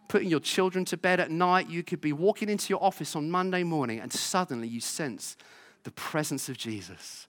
putting 0.07 0.29
your 0.29 0.39
children 0.39 0.85
to 0.85 0.97
bed 0.97 1.19
at 1.19 1.31
night, 1.31 1.69
you 1.69 1.83
could 1.83 1.99
be 1.99 2.13
walking 2.13 2.49
into 2.49 2.69
your 2.69 2.81
office 2.81 3.15
on 3.15 3.29
Monday 3.29 3.63
morning, 3.63 3.99
and 3.99 4.11
suddenly 4.11 4.67
you 4.67 4.79
sense 4.79 5.35
the 5.83 5.91
presence 5.91 6.47
of 6.49 6.57
Jesus. 6.57 7.27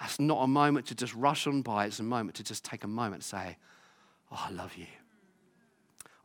That's 0.00 0.18
not 0.18 0.42
a 0.42 0.46
moment 0.46 0.86
to 0.86 0.94
just 0.94 1.14
rush 1.14 1.46
on 1.46 1.62
by, 1.62 1.86
it's 1.86 2.00
a 2.00 2.02
moment 2.02 2.36
to 2.36 2.44
just 2.44 2.64
take 2.64 2.82
a 2.82 2.88
moment 2.88 3.16
and 3.16 3.24
say, 3.24 3.56
Oh, 4.30 4.46
I 4.48 4.50
love 4.50 4.74
you. 4.76 4.86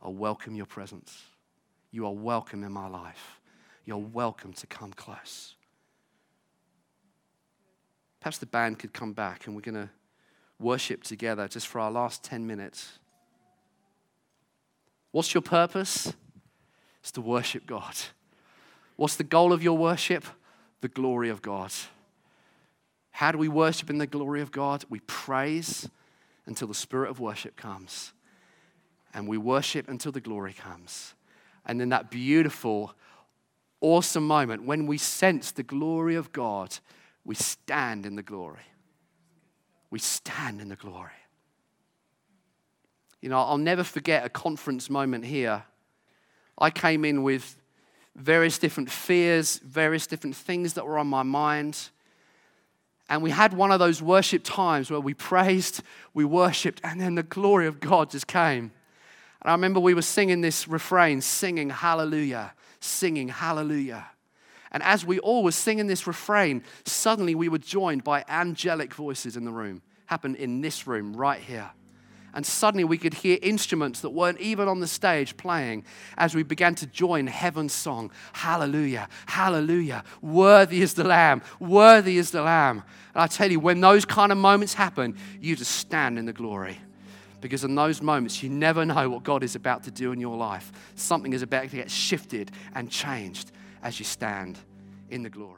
I 0.00 0.08
welcome 0.08 0.54
your 0.54 0.66
presence. 0.66 1.22
You 1.90 2.06
are 2.06 2.12
welcome 2.12 2.64
in 2.64 2.72
my 2.72 2.88
life. 2.88 3.40
You're 3.84 3.98
welcome 3.98 4.52
to 4.54 4.66
come 4.66 4.92
close. 4.92 5.54
Perhaps 8.20 8.38
the 8.38 8.46
band 8.46 8.78
could 8.78 8.92
come 8.92 9.12
back 9.12 9.46
and 9.46 9.54
we're 9.54 9.62
going 9.62 9.74
to 9.74 9.88
worship 10.58 11.04
together 11.04 11.48
just 11.48 11.66
for 11.66 11.80
our 11.80 11.90
last 11.90 12.22
10 12.24 12.46
minutes. 12.46 12.98
What's 15.12 15.32
your 15.32 15.42
purpose? 15.42 16.12
It's 17.00 17.12
to 17.12 17.20
worship 17.20 17.66
God. 17.66 17.94
What's 18.96 19.16
the 19.16 19.24
goal 19.24 19.52
of 19.52 19.62
your 19.62 19.78
worship? 19.78 20.24
The 20.80 20.88
glory 20.88 21.30
of 21.30 21.40
God. 21.40 21.72
How 23.12 23.32
do 23.32 23.38
we 23.38 23.48
worship 23.48 23.88
in 23.88 23.98
the 23.98 24.06
glory 24.06 24.42
of 24.42 24.52
God? 24.52 24.84
We 24.90 25.00
praise 25.00 25.88
until 26.46 26.68
the 26.68 26.74
spirit 26.74 27.10
of 27.10 27.20
worship 27.20 27.56
comes. 27.56 28.12
And 29.14 29.26
we 29.26 29.38
worship 29.38 29.88
until 29.88 30.12
the 30.12 30.20
glory 30.20 30.52
comes. 30.52 31.14
And 31.68 31.80
then 31.80 31.90
that 31.90 32.10
beautiful, 32.10 32.94
awesome 33.80 34.26
moment 34.26 34.64
when 34.64 34.86
we 34.86 34.98
sense 34.98 35.52
the 35.52 35.62
glory 35.62 36.16
of 36.16 36.32
God, 36.32 36.76
we 37.24 37.34
stand 37.34 38.06
in 38.06 38.16
the 38.16 38.22
glory. 38.22 38.66
We 39.90 39.98
stand 39.98 40.60
in 40.60 40.70
the 40.70 40.76
glory. 40.76 41.10
You 43.20 43.28
know, 43.28 43.38
I'll 43.38 43.58
never 43.58 43.84
forget 43.84 44.24
a 44.24 44.28
conference 44.28 44.88
moment 44.88 45.26
here. 45.26 45.64
I 46.58 46.70
came 46.70 47.04
in 47.04 47.22
with 47.22 47.56
various 48.16 48.58
different 48.58 48.90
fears, 48.90 49.58
various 49.58 50.06
different 50.06 50.36
things 50.36 50.74
that 50.74 50.86
were 50.86 50.98
on 50.98 51.06
my 51.06 51.22
mind. 51.22 51.90
And 53.08 53.22
we 53.22 53.30
had 53.30 53.52
one 53.52 53.72
of 53.72 53.78
those 53.78 54.02
worship 54.02 54.42
times 54.44 54.90
where 54.90 55.00
we 55.00 55.14
praised, 55.14 55.82
we 56.14 56.24
worshiped, 56.24 56.80
and 56.84 57.00
then 57.00 57.14
the 57.14 57.22
glory 57.22 57.66
of 57.66 57.80
God 57.80 58.10
just 58.10 58.26
came. 58.26 58.72
And 59.42 59.50
I 59.50 59.54
remember 59.54 59.80
we 59.80 59.94
were 59.94 60.02
singing 60.02 60.40
this 60.40 60.66
refrain, 60.66 61.20
singing 61.20 61.70
hallelujah, 61.70 62.52
singing 62.80 63.28
hallelujah. 63.28 64.06
And 64.70 64.82
as 64.82 65.04
we 65.04 65.18
all 65.20 65.42
were 65.42 65.52
singing 65.52 65.86
this 65.86 66.06
refrain, 66.06 66.62
suddenly 66.84 67.34
we 67.34 67.48
were 67.48 67.58
joined 67.58 68.04
by 68.04 68.24
angelic 68.28 68.92
voices 68.92 69.36
in 69.36 69.44
the 69.44 69.50
room. 69.50 69.82
Happened 70.06 70.36
in 70.36 70.60
this 70.60 70.86
room 70.86 71.16
right 71.16 71.40
here. 71.40 71.70
And 72.34 72.44
suddenly 72.44 72.84
we 72.84 72.98
could 72.98 73.14
hear 73.14 73.38
instruments 73.40 74.00
that 74.00 74.10
weren't 74.10 74.40
even 74.40 74.68
on 74.68 74.80
the 74.80 74.86
stage 74.86 75.36
playing 75.36 75.84
as 76.16 76.34
we 76.34 76.42
began 76.42 76.74
to 76.76 76.86
join 76.86 77.26
heaven's 77.26 77.72
song 77.72 78.10
Hallelujah, 78.32 79.08
Hallelujah, 79.26 80.04
worthy 80.20 80.82
is 80.82 80.94
the 80.94 81.04
Lamb, 81.04 81.42
worthy 81.58 82.18
is 82.18 82.30
the 82.30 82.42
Lamb. 82.42 82.82
And 83.14 83.22
I 83.22 83.26
tell 83.26 83.50
you, 83.50 83.60
when 83.60 83.80
those 83.80 84.04
kind 84.04 84.30
of 84.30 84.38
moments 84.38 84.74
happen, 84.74 85.16
you 85.40 85.56
just 85.56 85.72
stand 85.72 86.18
in 86.18 86.26
the 86.26 86.32
glory. 86.32 86.78
Because 87.40 87.64
in 87.64 87.74
those 87.74 88.02
moments, 88.02 88.42
you 88.42 88.48
never 88.48 88.84
know 88.84 89.08
what 89.08 89.22
God 89.22 89.42
is 89.42 89.54
about 89.54 89.84
to 89.84 89.90
do 89.90 90.12
in 90.12 90.20
your 90.20 90.36
life. 90.36 90.72
Something 90.94 91.32
is 91.32 91.42
about 91.42 91.70
to 91.70 91.76
get 91.76 91.90
shifted 91.90 92.50
and 92.74 92.90
changed 92.90 93.52
as 93.82 93.98
you 93.98 94.04
stand 94.04 94.58
in 95.10 95.22
the 95.22 95.30
glory. 95.30 95.54